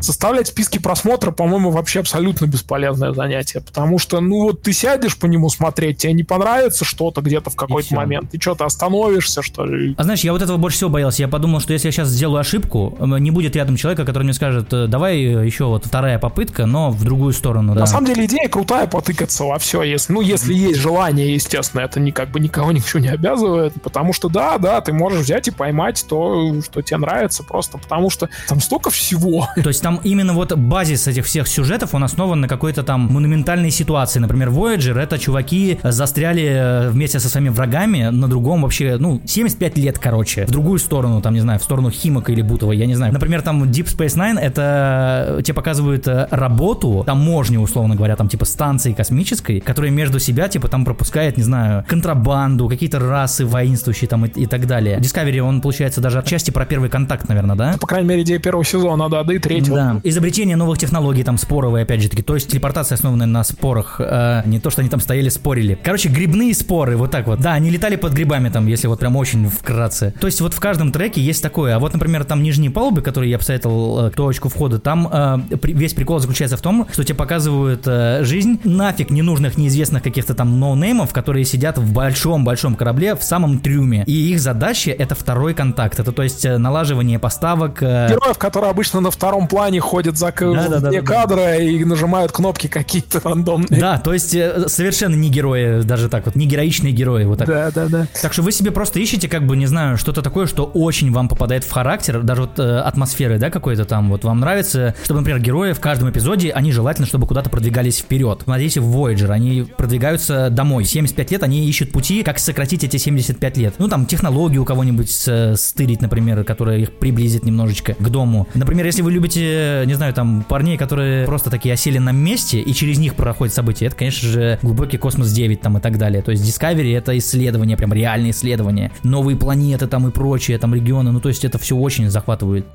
Составлять 0.01 0.49
списки 0.49 0.79
просмотра, 0.79 1.31
по-моему, 1.31 1.71
вообще 1.71 2.01
абсолютно 2.01 2.47
бесполезное 2.47 3.13
занятие, 3.13 3.61
потому 3.61 3.99
что, 3.99 4.21
ну 4.21 4.43
вот 4.43 4.63
ты 4.63 4.73
сядешь 4.73 5.17
по 5.17 5.27
нему 5.27 5.49
смотреть, 5.49 5.99
тебе 5.99 6.13
не 6.13 6.25
понравится 6.25 6.85
что-то 6.85 7.21
где-то 7.21 7.51
в 7.51 7.57
какой-то 7.57 7.95
момент, 7.95 8.31
ты 8.31 8.41
что-то 8.41 8.65
остановишься, 8.65 9.43
что 9.43 9.65
ли. 9.65 9.95
А 9.99 10.05
знаешь, 10.05 10.21
я 10.21 10.33
вот 10.33 10.43
этого 10.43 10.57
больше 10.57 10.79
всего 10.79 10.91
боялся. 10.91 11.23
Я 11.23 11.29
подумал, 11.29 11.61
что 11.61 11.73
если 11.73 11.89
я 11.89 11.93
сейчас 11.93 12.09
сделаю 12.09 12.41
ошибку, 12.41 12.97
не 13.01 13.31
будет 13.31 13.57
рядом 13.57 13.77
человека, 13.77 14.05
который 14.05 14.25
мне 14.25 14.33
скажет, 14.33 14.73
«Э, 14.73 14.87
давай 14.87 15.19
еще 15.19 15.65
вот 15.65 15.87
вторая 15.87 16.19
попытка, 16.19 16.67
но 16.67 16.91
в 16.91 17.05
другую 17.05 17.33
сторону. 17.33 17.75
Да. 17.75 17.81
На 17.81 17.87
самом 17.87 18.07
деле 18.07 18.27
идея 18.27 18.49
крутая 18.49 18.87
потыкаться 18.87 19.45
во 19.45 19.59
все, 19.59 19.83
если, 19.83 20.13
ну, 20.13 20.21
если 20.21 20.55
есть 20.55 20.79
желание, 20.79 21.35
естественно, 21.35 21.83
это 21.83 22.01
не 22.01 22.13
как 22.13 22.31
бы 22.31 22.41
никого 22.41 22.73
ничего 22.73 23.01
не 23.01 23.09
обязывает, 23.09 23.75
потому 23.83 24.13
что 24.13 24.29
да, 24.29 24.59
да, 24.59 24.81
ты 24.81 24.93
можешь 24.93 25.21
взять 25.21 25.49
и 25.49 25.51
поймать 25.51 26.05
то, 26.09 26.61
что 26.63 26.83
тебе 26.83 26.99
нравится, 26.99 27.43
просто 27.43 27.79
потому 27.79 28.11
что 28.11 28.29
там 28.49 28.61
столько 28.61 28.91
всего. 28.91 29.49
То 29.63 29.69
есть 29.69 29.83
там 29.88 30.01
именно 30.05 30.35
вот 30.35 30.53
базис 30.53 31.09
этих 31.09 31.24
всех 31.24 31.48
сюжетов, 31.48 31.94
он 31.94 32.05
основан 32.05 32.42
на 32.42 32.46
какой-то 32.46 32.83
там 32.83 33.09
монументальной 33.11 33.70
ситуации. 33.70 34.20
Например, 34.20 34.51
Voyager— 34.51 34.98
это 35.01 35.18
чуваки 35.18 35.79
застряли 35.83 36.44
э, 36.44 36.90
вместе 36.90 37.20
со 37.20 37.31
своими 37.31 37.48
врагами 37.48 38.11
на 38.11 38.29
другом 38.29 38.61
вообще, 38.61 38.98
ну, 39.01 39.22
75 39.24 39.79
лет, 39.79 39.98
короче, 39.98 40.44
в 40.44 40.51
другую 40.51 40.79
сторону, 40.79 41.22
там, 41.22 41.33
не 41.33 41.40
знаю, 41.40 41.59
в 41.59 41.62
сторону 41.62 41.90
Химака 41.90 42.33
или 42.33 42.42
Бутова, 42.42 42.72
я 42.72 42.85
не 42.85 42.96
знаю. 42.96 43.14
Например, 43.14 43.40
там 43.40 43.62
Deep 43.64 43.87
Space 43.87 44.14
Nine— 44.18 44.38
это 44.40 45.38
э, 45.38 45.42
тебе 45.42 45.55
показывают 45.55 46.07
э, 46.07 46.29
работу, 46.31 47.03
таможню, 47.07 47.61
условно 47.61 47.94
говоря, 47.94 48.14
там, 48.14 48.29
типа, 48.29 48.44
станции 48.44 48.92
космической, 48.92 49.61
которая 49.61 49.90
между 49.90 50.18
себя, 50.18 50.48
типа, 50.48 50.68
там 50.68 50.85
пропускает, 50.85 51.38
не 51.38 51.44
знаю, 51.44 51.87
контрабанду, 51.88 52.68
какие-то 52.68 52.98
расы 52.98 53.46
воинствующие 53.46 54.07
там 54.07 54.27
и, 54.27 54.29
и 54.29 54.44
так 54.44 54.66
далее. 54.66 54.98
Discovery, 54.98 55.38
он, 55.38 55.62
получается, 55.62 56.03
даже 56.03 56.18
отчасти 56.18 56.51
про 56.51 56.66
первый 56.66 56.90
контакт, 56.90 57.27
наверное, 57.31 57.57
да? 57.57 57.77
По 57.81 57.87
крайней 57.87 58.09
мере, 58.09 58.22
идея 58.22 58.38
первого 58.38 58.66
сезона, 58.66 59.09
да, 59.09 59.24
да 59.24 59.33
и 59.33 59.38
третьего. 59.38 59.78
Да. 59.79 60.01
Изобретение 60.03 60.57
новых 60.57 60.79
технологий, 60.79 61.23
там, 61.23 61.38
споровые, 61.38 61.85
опять 61.85 62.03
же 62.03 62.09
таки. 62.09 62.23
То 62.23 62.35
есть 62.35 62.51
телепортация 62.51 62.97
основанная 62.97 63.27
на 63.27 63.45
спорах. 63.45 64.01
Э, 64.01 64.43
не 64.45 64.59
то, 64.59 64.71
что 64.71 64.81
они 64.81 64.91
там 64.91 65.01
стояли, 65.01 65.29
спорили. 65.29 65.79
Короче, 65.81 66.09
грибные 66.09 66.53
споры, 66.53 66.97
вот 66.97 67.12
так 67.12 67.29
вот. 67.29 67.41
Да, 67.41 67.53
они 67.53 67.71
летали 67.71 67.95
под 67.95 68.12
грибами 68.12 68.49
там, 68.49 68.67
если 68.67 68.88
вот 68.88 68.99
прям 68.99 69.14
очень 69.14 69.49
вкратце. 69.49 70.12
То 70.21 70.27
есть 70.27 70.41
вот 70.41 70.53
в 70.53 70.59
каждом 70.59 70.91
треке 70.91 71.21
есть 71.21 71.43
такое. 71.43 71.77
А 71.77 71.79
вот, 71.79 71.93
например, 71.93 72.25
там 72.25 72.43
нижние 72.43 72.73
палубы, 72.73 73.03
которые 73.03 73.31
я 73.31 73.38
посоветовал 73.38 74.07
э, 74.07 74.11
точку 74.11 74.49
входа, 74.49 74.81
там 74.81 75.09
э, 75.12 75.57
при, 75.59 75.75
весь 75.75 75.95
прикол 75.95 76.19
заключается 76.19 76.57
в 76.57 76.61
том, 76.61 76.88
что 76.93 77.05
тебе 77.05 77.14
показывают 77.14 77.83
э, 77.87 78.25
жизнь 78.25 78.59
нафиг 78.64 79.11
ненужных, 79.11 79.57
неизвестных 79.57 80.03
каких-то 80.03 80.35
там 80.35 80.59
ноунеймов, 80.59 81.12
которые 81.12 81.45
сидят 81.45 81.79
в 81.79 81.93
большом-большом 81.93 82.75
корабле 82.75 83.14
в 83.14 83.23
самом 83.23 83.61
трюме. 83.61 84.03
И 84.07 84.33
их 84.33 84.41
задача 84.41 84.91
это 84.91 85.14
второй 85.14 85.55
контакт. 85.55 86.01
Это 86.01 86.11
то 86.11 86.25
есть 86.25 86.45
э, 86.45 86.59
налаживание 86.59 87.21
поставок. 87.21 87.81
Э... 87.81 88.09
Героев, 88.09 88.38
которые 88.38 88.71
обычно 88.71 89.01
на 89.01 89.11
втором 89.11 89.47
плане 89.47 89.68
ходят 89.77 90.17
за 90.17 90.33
да, 90.39 90.69
да, 90.69 90.81
да, 90.81 91.03
кадра 91.03 91.37
да. 91.37 91.57
и 91.57 91.85
нажимают 91.85 92.33
кнопки 92.33 92.67
какие-то 92.67 93.21
рандомные. 93.25 93.81
Да, 93.81 93.99
то 93.99 94.13
есть 94.13 94.35
э, 94.35 94.69
совершенно 94.69 95.15
не 95.15 95.29
герои, 95.29 95.83
даже 95.83 96.09
так 96.09 96.27
вот, 96.27 96.37
не 96.37 96.47
героичные 96.47 96.93
герои. 96.93 97.25
Вот 97.25 97.39
так. 97.39 97.49
Да, 97.49 97.71
да, 97.71 97.87
да. 97.87 98.07
Так 98.23 98.33
что 98.33 98.43
вы 98.43 98.53
себе 98.53 98.71
просто 98.71 99.01
ищете, 99.01 99.29
как 99.29 99.47
бы, 99.47 99.57
не 99.57 99.67
знаю, 99.67 99.97
что-то 99.99 100.23
такое, 100.23 100.47
что 100.47 100.65
очень 100.65 101.13
вам 101.13 101.29
попадает 101.29 101.65
в 101.65 101.71
характер, 101.71 102.23
даже 102.23 102.43
вот 102.43 102.59
э, 102.59 102.79
атмосферы, 102.79 103.39
да, 103.39 103.51
какой-то 103.51 103.85
там, 103.85 104.11
вот 104.11 104.25
вам 104.25 104.41
нравится, 104.41 104.95
чтобы, 105.05 105.21
например, 105.21 105.41
герои 105.41 105.73
в 105.73 105.81
каждом 105.81 106.11
эпизоде, 106.11 106.51
они 106.51 106.73
желательно, 106.73 107.07
чтобы 107.07 107.27
куда-то 107.27 107.51
продвигались 107.51 107.99
вперед. 107.99 108.41
Смотрите 108.45 108.81
в 108.81 108.97
Voyager, 108.97 109.31
они 109.31 109.67
продвигаются 109.77 110.51
домой. 110.51 110.85
75 110.85 111.31
лет, 111.33 111.43
они 111.43 111.69
ищут 111.69 111.93
пути, 111.93 112.23
как 112.23 112.39
сократить 112.39 112.85
эти 112.85 112.97
75 112.97 113.57
лет. 113.57 113.75
Ну, 113.79 113.89
там, 113.89 114.07
технологию 114.07 114.63
у 114.63 114.65
кого-нибудь 114.65 115.11
стырить, 115.57 116.01
например, 116.01 116.45
которая 116.45 116.79
их 116.79 116.93
приблизит 116.93 117.45
немножечко 117.45 117.95
к 117.95 118.09
дому. 118.09 118.47
Например, 118.55 118.87
если 118.87 119.03
вы 119.03 119.13
любите, 119.13 119.58
не 119.87 119.94
знаю, 119.94 120.14
там, 120.14 120.44
парней, 120.49 120.77
которые 120.77 121.27
просто 121.27 121.51
такие 121.51 121.75
осели 121.75 121.99
на 121.99 122.12
месте, 122.12 122.61
и 122.61 122.75
через 122.75 122.99
них 122.99 123.14
проходят 123.14 123.55
события, 123.55 123.87
это, 123.87 123.97
конечно 123.97 124.29
же, 124.29 124.59
глубокий 124.62 124.99
космос 124.99 125.31
9 125.33 125.61
там 125.61 125.79
и 125.79 125.81
так 125.81 125.99
далее. 125.99 126.23
То 126.23 126.31
есть 126.31 126.44
Discovery 126.44 126.97
это 126.97 127.16
исследование, 127.18 127.77
прям 127.77 127.92
реальные 127.92 128.33
исследования. 128.33 128.92
Новые 129.03 129.37
планеты 129.37 129.87
там 129.87 130.07
и 130.09 130.11
прочие, 130.11 130.59
там 130.59 130.75
регионы, 130.75 131.12
ну 131.12 131.21
то 131.21 131.29
есть 131.29 131.44
это 131.44 131.59
все 131.59 131.77
очень 131.77 132.09
захватывает. 132.11 132.66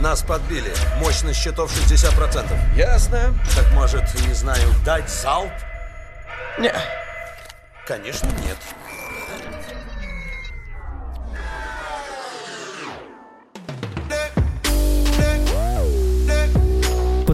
Нас 0.00 0.22
подбили. 0.22 0.72
Мощность 1.00 1.40
счетов 1.40 1.72
60%. 1.88 2.76
Ясно. 2.76 3.34
Так 3.54 3.72
может, 3.74 4.02
не 4.26 4.34
знаю, 4.34 4.68
дать 4.84 5.08
залп? 5.08 5.50
Не. 6.58 6.72
Конечно, 7.86 8.26
нет. 8.46 8.56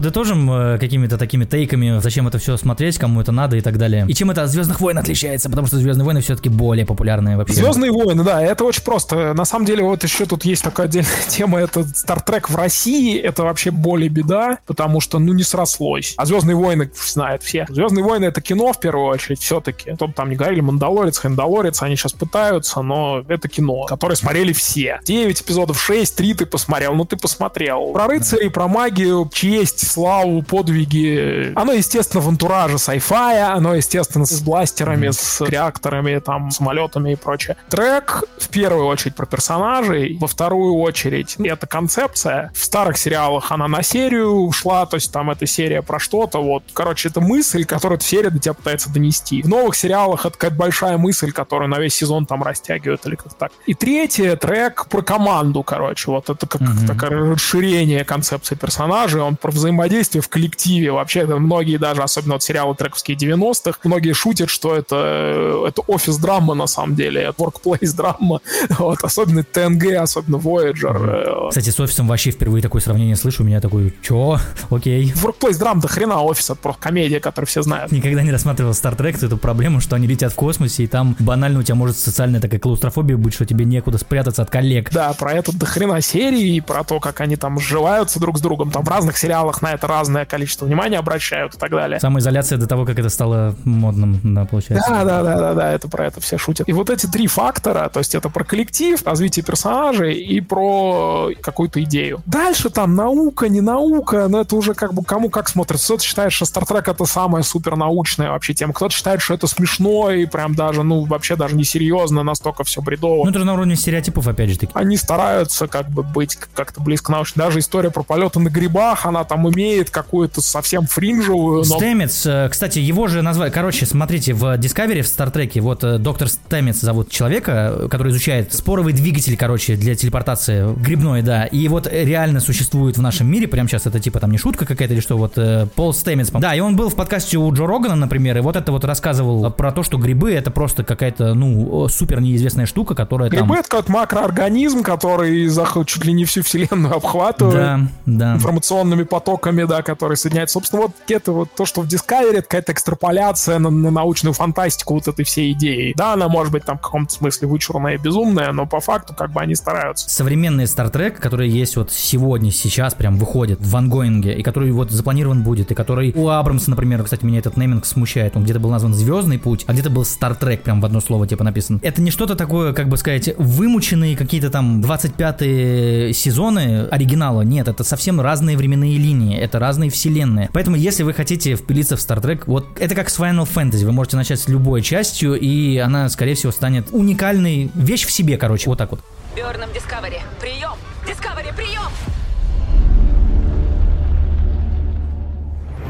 Подытожим 0.01 0.51
э, 0.51 0.77
какими-то 0.79 1.19
такими 1.19 1.45
тейками, 1.45 1.99
зачем 1.99 2.27
это 2.27 2.39
все 2.39 2.57
смотреть, 2.57 2.97
кому 2.97 3.21
это 3.21 3.31
надо 3.31 3.55
и 3.55 3.61
так 3.61 3.77
далее. 3.77 4.07
И 4.09 4.15
чем 4.15 4.31
это 4.31 4.41
от 4.41 4.49
Звездных 4.49 4.81
войн 4.81 4.97
отличается, 4.97 5.47
потому 5.47 5.67
что 5.67 5.77
Звездные 5.77 6.03
войны 6.03 6.21
все-таки 6.21 6.49
более 6.49 6.87
популярные 6.87 7.37
вообще. 7.37 7.53
Звездные 7.53 7.91
войны, 7.91 8.23
да, 8.23 8.41
это 8.41 8.63
очень 8.63 8.81
просто. 8.81 9.35
На 9.35 9.45
самом 9.45 9.67
деле, 9.67 9.83
вот 9.83 10.03
еще 10.03 10.25
тут 10.25 10.43
есть 10.43 10.63
такая 10.63 10.87
отдельная 10.87 11.11
тема, 11.27 11.59
это 11.59 11.81
Star 11.81 12.25
Trek 12.25 12.51
в 12.51 12.55
России, 12.55 13.19
это 13.19 13.43
вообще 13.43 13.69
более 13.69 14.09
беда, 14.09 14.57
потому 14.65 15.01
что, 15.01 15.19
ну, 15.19 15.33
не 15.33 15.43
срослось. 15.43 16.15
А 16.17 16.25
Звездные 16.25 16.55
войны 16.55 16.89
знают 16.95 17.43
все. 17.43 17.67
Звездные 17.69 18.03
войны 18.03 18.25
это 18.25 18.41
кино 18.41 18.73
в 18.73 18.79
первую 18.79 19.05
очередь, 19.05 19.39
все-таки. 19.41 19.91
Кто 19.91 20.07
там 20.07 20.31
не 20.31 20.35
говорили, 20.35 20.61
Мандалорец, 20.61 21.21
Хендалорец, 21.21 21.83
они 21.83 21.95
сейчас 21.95 22.13
пытаются, 22.13 22.81
но 22.81 23.23
это 23.27 23.47
кино, 23.47 23.83
которое 23.83 24.15
смотрели 24.15 24.51
все. 24.51 24.99
9 25.03 25.41
эпизодов, 25.41 25.79
6, 25.79 26.15
3 26.15 26.33
ты 26.33 26.45
посмотрел, 26.47 26.95
ну 26.95 27.05
ты 27.05 27.17
посмотрел. 27.17 27.91
Про 27.93 28.07
рыцарей, 28.07 28.49
про 28.49 28.67
магию, 28.67 29.29
честь, 29.31 29.90
славу, 29.91 30.41
подвиги. 30.41 31.53
Оно, 31.55 31.73
естественно, 31.73 32.21
в 32.21 32.27
антураже 32.27 32.75
sci-fi, 32.75 33.41
оно, 33.41 33.75
естественно, 33.75 34.25
с 34.25 34.41
бластерами, 34.41 35.09
с 35.11 35.41
реакторами, 35.41 36.19
там, 36.19 36.51
самолетами 36.51 37.13
и 37.13 37.15
прочее. 37.15 37.57
Трек, 37.69 38.23
в 38.39 38.49
первую 38.49 38.85
очередь, 38.85 39.15
про 39.15 39.25
персонажей, 39.25 40.17
во 40.19 40.27
вторую 40.27 40.75
очередь, 40.75 41.35
это 41.37 41.67
концепция. 41.67 42.51
В 42.55 42.63
старых 42.63 42.97
сериалах 42.97 43.51
она 43.51 43.67
на 43.67 43.83
серию 43.83 44.31
ушла, 44.31 44.85
то 44.85 44.95
есть 44.95 45.11
там 45.11 45.29
эта 45.29 45.45
серия 45.45 45.81
про 45.81 45.99
что-то, 45.99 46.41
вот. 46.41 46.63
Короче, 46.73 47.09
это 47.09 47.21
мысль, 47.21 47.65
которую 47.65 47.97
эта 47.97 48.05
серия 48.05 48.29
до 48.29 48.39
тебя 48.39 48.53
пытается 48.53 48.91
донести. 48.91 49.41
В 49.41 49.49
новых 49.49 49.75
сериалах 49.75 50.25
это 50.25 50.37
какая-то 50.37 50.55
большая 50.55 50.97
мысль, 50.97 51.31
которую 51.31 51.69
на 51.69 51.79
весь 51.79 51.95
сезон 51.95 52.25
там 52.25 52.43
растягивают 52.43 53.05
или 53.05 53.15
как-то 53.15 53.35
так. 53.35 53.51
И 53.65 53.73
третье, 53.73 54.35
трек 54.35 54.87
про 54.87 55.01
команду, 55.01 55.63
короче, 55.63 56.11
вот 56.11 56.29
это 56.29 56.47
как 56.47 56.61
mm-hmm. 56.61 56.87
такое 56.87 57.33
расширение 57.33 58.05
концепции 58.05 58.55
персонажей, 58.55 59.21
он 59.21 59.35
про 59.35 59.51
взаимодействие 59.51 59.80
взаимодействие 59.81 60.21
в 60.21 60.29
коллективе. 60.29 60.91
Вообще, 60.91 61.25
многие 61.25 61.77
даже, 61.77 62.01
особенно 62.03 62.33
вот 62.33 62.43
сериалы 62.43 62.75
трековские 62.75 63.17
90-х, 63.17 63.79
многие 63.83 64.13
шутят, 64.13 64.49
что 64.49 64.75
это, 64.75 65.65
это 65.67 65.81
офис-драма 65.87 66.53
на 66.53 66.67
самом 66.67 66.95
деле, 66.95 67.21
это 67.21 67.43
workplace-драма. 67.43 68.41
Вот, 68.81 69.03
особенно 69.03 69.43
ТНГ, 69.43 70.01
особенно 70.01 70.37
Voyager. 70.37 71.49
Кстати, 71.49 71.69
с 71.69 71.79
офисом 71.79 72.07
вообще 72.07 72.31
впервые 72.31 72.61
такое 72.61 72.81
сравнение 72.81 73.15
слышу. 73.15 73.43
У 73.43 73.45
меня 73.45 73.61
такой, 73.61 73.93
чё? 74.01 74.37
Окей. 74.69 75.13
Workplace-драма 75.13 75.81
до 75.81 75.87
хрена 75.87 76.21
офис, 76.21 76.49
это 76.49 76.59
просто 76.59 76.81
комедия, 76.81 77.19
которую 77.19 77.47
все 77.47 77.61
знают. 77.61 77.91
Никогда 77.91 78.21
не 78.23 78.31
рассматривал 78.31 78.71
Star 78.71 78.95
Trek, 78.95 79.23
эту 79.25 79.37
проблему, 79.37 79.81
что 79.81 79.95
они 79.95 80.07
летят 80.07 80.31
в 80.31 80.35
космосе, 80.35 80.83
и 80.83 80.87
там 80.87 81.15
банально 81.19 81.59
у 81.59 81.63
тебя 81.63 81.75
может 81.75 81.97
социальная 81.97 82.39
такая 82.39 82.59
клаустрофобия 82.59 83.17
быть, 83.17 83.33
что 83.33 83.45
тебе 83.45 83.65
некуда 83.65 83.97
спрятаться 83.97 84.41
от 84.41 84.49
коллег. 84.49 84.91
Да, 84.91 85.13
про 85.13 85.33
это 85.33 85.55
до 85.55 85.65
хрена 85.65 86.01
серии, 86.01 86.55
и 86.55 86.61
про 86.61 86.83
то, 86.83 86.99
как 86.99 87.21
они 87.21 87.35
там 87.35 87.59
сживаются 87.59 88.19
друг 88.19 88.37
с 88.37 88.41
другом. 88.41 88.71
Там 88.71 88.83
в 88.83 88.89
разных 88.89 89.17
сериалах 89.17 89.61
на 89.61 89.70
это 89.73 89.87
разное 89.87 90.25
количество 90.25 90.65
внимания 90.65 90.97
обращают 90.97 91.55
и 91.55 91.57
так 91.57 91.71
далее. 91.71 91.99
Самоизоляция 91.99 92.57
до 92.57 92.67
того, 92.67 92.85
как 92.85 92.99
это 92.99 93.09
стало 93.09 93.55
модным, 93.63 94.19
да, 94.23 94.45
получается. 94.45 94.89
Да, 94.89 95.03
да, 95.03 95.23
да, 95.23 95.37
да, 95.37 95.53
да, 95.53 95.71
это 95.71 95.87
про 95.87 96.05
это 96.05 96.21
все 96.21 96.37
шутят. 96.37 96.67
И 96.69 96.73
вот 96.73 96.89
эти 96.89 97.05
три 97.07 97.27
фактора, 97.27 97.89
то 97.89 97.99
есть 97.99 98.15
это 98.15 98.29
про 98.29 98.43
коллектив, 98.43 99.01
развитие 99.05 99.43
персонажей 99.43 100.15
и 100.15 100.41
про 100.41 101.29
какую-то 101.41 101.81
идею. 101.83 102.21
Дальше 102.25 102.69
там 102.69 102.95
наука, 102.95 103.49
не 103.49 103.61
наука, 103.61 104.27
но 104.27 104.41
это 104.41 104.55
уже 104.55 104.73
как 104.73 104.93
бы 104.93 105.03
кому 105.03 105.29
как 105.29 105.49
смотрится. 105.49 105.85
Кто-то 105.85 106.03
считает, 106.03 106.31
что 106.31 106.45
Star 106.45 106.67
Trek 106.67 106.91
это 106.91 107.05
самая 107.05 107.43
супер 107.43 107.75
научная 107.75 108.31
вообще 108.31 108.53
тема, 108.53 108.73
кто-то 108.73 108.93
считает, 108.93 109.21
что 109.21 109.33
это 109.33 109.47
смешно 109.47 110.11
и 110.11 110.25
прям 110.25 110.55
даже, 110.55 110.83
ну, 110.83 111.05
вообще 111.05 111.35
даже 111.35 111.55
несерьезно, 111.55 112.23
настолько 112.23 112.63
все 112.63 112.81
бредово. 112.81 113.23
Ну, 113.23 113.29
это 113.29 113.39
же 113.39 113.45
на 113.45 113.53
уровне 113.53 113.75
стереотипов, 113.75 114.27
опять 114.27 114.49
же 114.49 114.59
таки. 114.59 114.71
Они 114.75 114.97
стараются 114.97 115.67
как 115.67 115.89
бы 115.89 116.03
быть 116.03 116.37
как-то 116.53 116.81
близко 116.81 117.11
научно. 117.11 117.43
Даже 117.43 117.59
история 117.59 117.91
про 117.91 118.03
полеты 118.03 118.39
на 118.39 118.49
грибах, 118.49 119.05
она 119.05 119.23
там 119.23 119.49
имеет 119.49 119.60
имеет 119.61 119.89
какую-то 119.89 120.41
совсем 120.41 120.87
фринжевую, 120.87 121.59
но... 121.59 121.77
Стэмец, 121.77 122.25
э, 122.25 122.49
кстати, 122.49 122.79
его 122.79 123.07
же 123.07 123.21
назвали... 123.21 123.51
Короче, 123.51 123.85
смотрите, 123.85 124.33
в 124.33 124.57
Discovery, 124.57 125.01
в 125.01 125.07
Стартреке, 125.07 125.61
вот 125.61 125.83
э, 125.83 125.97
доктор 125.97 126.27
Стэмец 126.27 126.79
зовут 126.79 127.09
человека, 127.09 127.87
который 127.89 128.11
изучает 128.11 128.53
споровый 128.53 128.93
двигатель, 128.93 129.37
короче, 129.37 129.75
для 129.75 129.95
телепортации, 129.95 130.73
грибной, 130.75 131.21
да, 131.21 131.45
и 131.45 131.67
вот 131.67 131.87
реально 131.91 132.39
существует 132.39 132.97
в 132.97 133.01
нашем 133.01 133.27
мире, 133.27 133.47
прям 133.47 133.67
сейчас 133.67 133.85
это 133.85 133.99
типа 133.99 134.19
там 134.19 134.31
не 134.31 134.37
шутка 134.37 134.65
какая-то 134.65 134.93
или 134.93 135.01
что, 135.01 135.17
вот 135.17 135.33
э, 135.37 135.67
Пол 135.75 135.93
Стэмец, 135.93 136.31
да, 136.31 136.55
и 136.55 136.59
он 136.59 136.75
был 136.75 136.89
в 136.89 136.95
подкасте 136.95 137.37
у 137.37 137.53
Джо 137.53 137.67
Рогана, 137.67 137.95
например, 137.95 138.37
и 138.37 138.41
вот 138.41 138.55
это 138.55 138.71
вот 138.71 138.83
рассказывал 138.85 139.51
про 139.51 139.71
то, 139.71 139.83
что 139.83 139.97
грибы 139.97 140.31
это 140.31 140.49
просто 140.51 140.83
какая-то, 140.83 141.33
ну, 141.33 141.87
супер 141.87 142.21
неизвестная 142.21 142.65
штука, 142.65 142.95
которая 142.95 143.29
там... 143.29 143.39
Грибы 143.39 143.57
это 143.57 143.69
как 143.69 143.89
макроорганизм, 143.89 144.81
который 144.83 145.49
чуть 145.85 146.05
ли 146.05 146.13
не 146.13 146.25
всю 146.25 146.41
вселенную 146.41 146.95
обхватывает. 146.95 147.55
Да, 147.55 147.79
да. 148.05 148.35
информационными 148.35 149.03
потоками, 149.03 149.50
да, 149.67 149.81
которые 149.81 150.17
соединяются. 150.17 150.53
Собственно, 150.53 150.83
вот 150.83 150.91
это 151.07 151.31
вот 151.31 151.49
то, 151.55 151.65
что 151.65 151.81
в 151.81 151.85
Discovery, 151.87 152.37
это 152.37 152.41
какая-то 152.43 152.71
экстраполяция 152.71 153.59
на, 153.59 153.69
на 153.69 153.91
научную 153.91 154.33
фантастику 154.33 154.95
вот 154.95 155.07
этой 155.07 155.25
всей 155.25 155.51
идеи. 155.53 155.93
Да, 155.95 156.13
она 156.13 156.27
может 156.27 156.51
быть 156.51 156.65
там 156.65 156.77
в 156.77 156.81
каком-то 156.81 157.13
смысле 157.13 157.47
вычурная 157.47 157.95
и 157.95 157.97
безумная, 157.97 158.51
но 158.51 158.65
по 158.65 158.79
факту 158.79 159.13
как 159.13 159.31
бы 159.31 159.41
они 159.41 159.55
стараются. 159.55 160.09
современный 160.09 160.65
Trek, 160.65 161.11
который 161.11 161.49
есть 161.49 161.77
вот 161.77 161.91
сегодня, 161.91 162.51
сейчас 162.51 162.93
прям 162.93 163.17
выходит 163.17 163.59
в 163.61 163.75
ангоинге, 163.75 164.33
и 164.33 164.43
который 164.43 164.71
вот 164.71 164.91
запланирован 164.91 165.43
будет, 165.43 165.71
и 165.71 165.75
который 165.75 166.11
у 166.15 166.29
Абрамса, 166.29 166.69
например, 166.69 167.03
кстати, 167.03 167.23
меня 167.23 167.39
этот 167.39 167.57
нейминг 167.57 167.85
смущает, 167.85 168.35
он 168.35 168.43
где-то 168.43 168.59
был 168.59 168.69
назван 168.69 168.93
Звездный 168.93 169.39
путь, 169.39 169.63
а 169.67 169.73
где-то 169.73 169.89
был 169.89 170.03
Trek, 170.03 170.57
прям 170.57 170.81
в 170.81 170.85
одно 170.85 171.01
слово 171.01 171.27
типа 171.27 171.43
написан. 171.43 171.79
Это 171.83 172.01
не 172.01 172.11
что-то 172.11 172.35
такое, 172.35 172.73
как 172.73 172.89
бы 172.89 172.97
сказать, 172.97 173.33
вымученные 173.37 174.15
какие-то 174.15 174.49
там 174.49 174.81
25-е 174.81 176.13
сезоны 176.13 176.87
оригинала, 176.89 177.41
нет, 177.41 177.67
это 177.67 177.83
совсем 177.83 178.21
разные 178.21 178.57
временные 178.57 178.97
линии, 178.97 179.30
это 179.39 179.59
разные 179.59 179.89
вселенные. 179.89 180.49
Поэтому, 180.53 180.75
если 180.75 181.03
вы 181.03 181.13
хотите 181.13 181.55
впилиться 181.55 181.97
в 181.97 181.99
Star 181.99 182.21
Trek, 182.21 182.43
вот 182.45 182.79
это 182.79 182.95
как 182.95 183.09
с 183.09 183.19
Final 183.19 183.47
Fantasy, 183.47 183.85
вы 183.85 183.91
можете 183.91 184.17
начать 184.17 184.39
с 184.39 184.47
любой 184.47 184.81
частью, 184.81 185.35
и 185.35 185.77
она, 185.77 186.09
скорее 186.09 186.35
всего, 186.35 186.51
станет 186.51 186.87
уникальной 186.91 187.71
вещь 187.75 188.05
в 188.05 188.11
себе, 188.11 188.37
короче, 188.37 188.69
вот 188.69 188.77
так 188.77 188.91
вот. 188.91 189.01
Бёрнам 189.35 189.71
Дискавери, 189.73 190.19
прием! 190.39 190.73
Дискавери, 191.07 191.53
прием! 191.55 191.91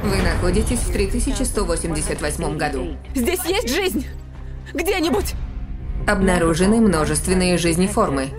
Вы 0.04 0.22
находитесь 0.22 0.80
в 0.80 0.92
3188 0.92 2.58
году. 2.58 2.98
Здесь 3.14 3.44
есть 3.46 3.74
жизнь! 3.74 4.06
Где-нибудь! 4.74 5.34
Обнаружены 6.08 6.82
множественные 6.82 7.58
жизнеформы. 7.58 8.30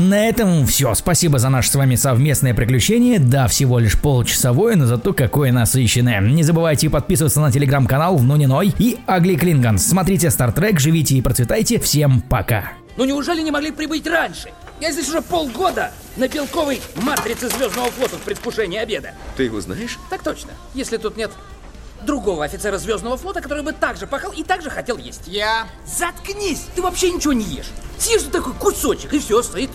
На 0.00 0.28
этом 0.28 0.66
все. 0.66 0.94
Спасибо 0.94 1.38
за 1.38 1.50
наше 1.50 1.68
с 1.68 1.74
вами 1.74 1.94
совместное 1.94 2.54
приключение. 2.54 3.18
Да, 3.18 3.48
всего 3.48 3.78
лишь 3.78 4.00
полчасовое, 4.00 4.74
но 4.74 4.86
зато 4.86 5.12
какое 5.12 5.52
насыщенное. 5.52 6.22
Не 6.22 6.42
забывайте 6.42 6.88
подписываться 6.88 7.38
на 7.42 7.52
телеграм-канал 7.52 8.16
Внуниной 8.16 8.72
и 8.78 8.98
Агли 9.06 9.36
Клинган. 9.36 9.78
Смотрите 9.78 10.28
Star 10.28 10.54
Trek, 10.54 10.78
живите 10.78 11.16
и 11.16 11.20
процветайте. 11.20 11.78
Всем 11.78 12.22
пока. 12.22 12.72
Ну 12.96 13.04
неужели 13.04 13.42
не 13.42 13.50
могли 13.50 13.72
прибыть 13.72 14.06
раньше? 14.06 14.52
Я 14.80 14.90
здесь 14.90 15.06
уже 15.06 15.20
полгода 15.20 15.92
на 16.16 16.28
белковой 16.28 16.80
матрице 16.96 17.50
Звездного 17.50 17.90
флота 17.90 18.16
в 18.16 18.20
предвкушении 18.22 18.78
обеда. 18.78 19.10
Ты 19.36 19.42
его 19.44 19.60
знаешь? 19.60 19.98
Так 20.08 20.22
точно. 20.22 20.52
Если 20.72 20.96
тут 20.96 21.18
нет 21.18 21.30
другого 22.06 22.46
офицера 22.46 22.78
Звездного 22.78 23.18
флота, 23.18 23.42
который 23.42 23.62
бы 23.62 23.74
так 23.74 23.98
же 23.98 24.06
пахал 24.06 24.32
и 24.32 24.44
так 24.44 24.62
же 24.62 24.70
хотел 24.70 24.96
есть. 24.96 25.24
Я. 25.26 25.66
Заткнись! 25.84 26.68
Ты 26.74 26.80
вообще 26.80 27.10
ничего 27.10 27.34
не 27.34 27.44
ешь. 27.44 27.68
Съешь 27.98 28.22
такой 28.32 28.54
кусочек 28.54 29.12
и 29.12 29.18
все, 29.18 29.42
сыт. 29.42 29.68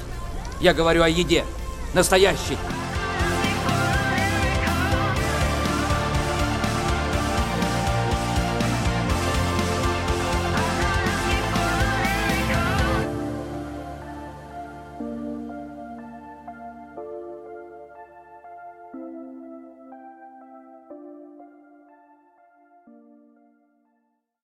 Я 0.65 0.73
говорю 0.73 1.04
о 1.04 1.08
еде. 1.08 1.45
Настоящей. 1.93 2.58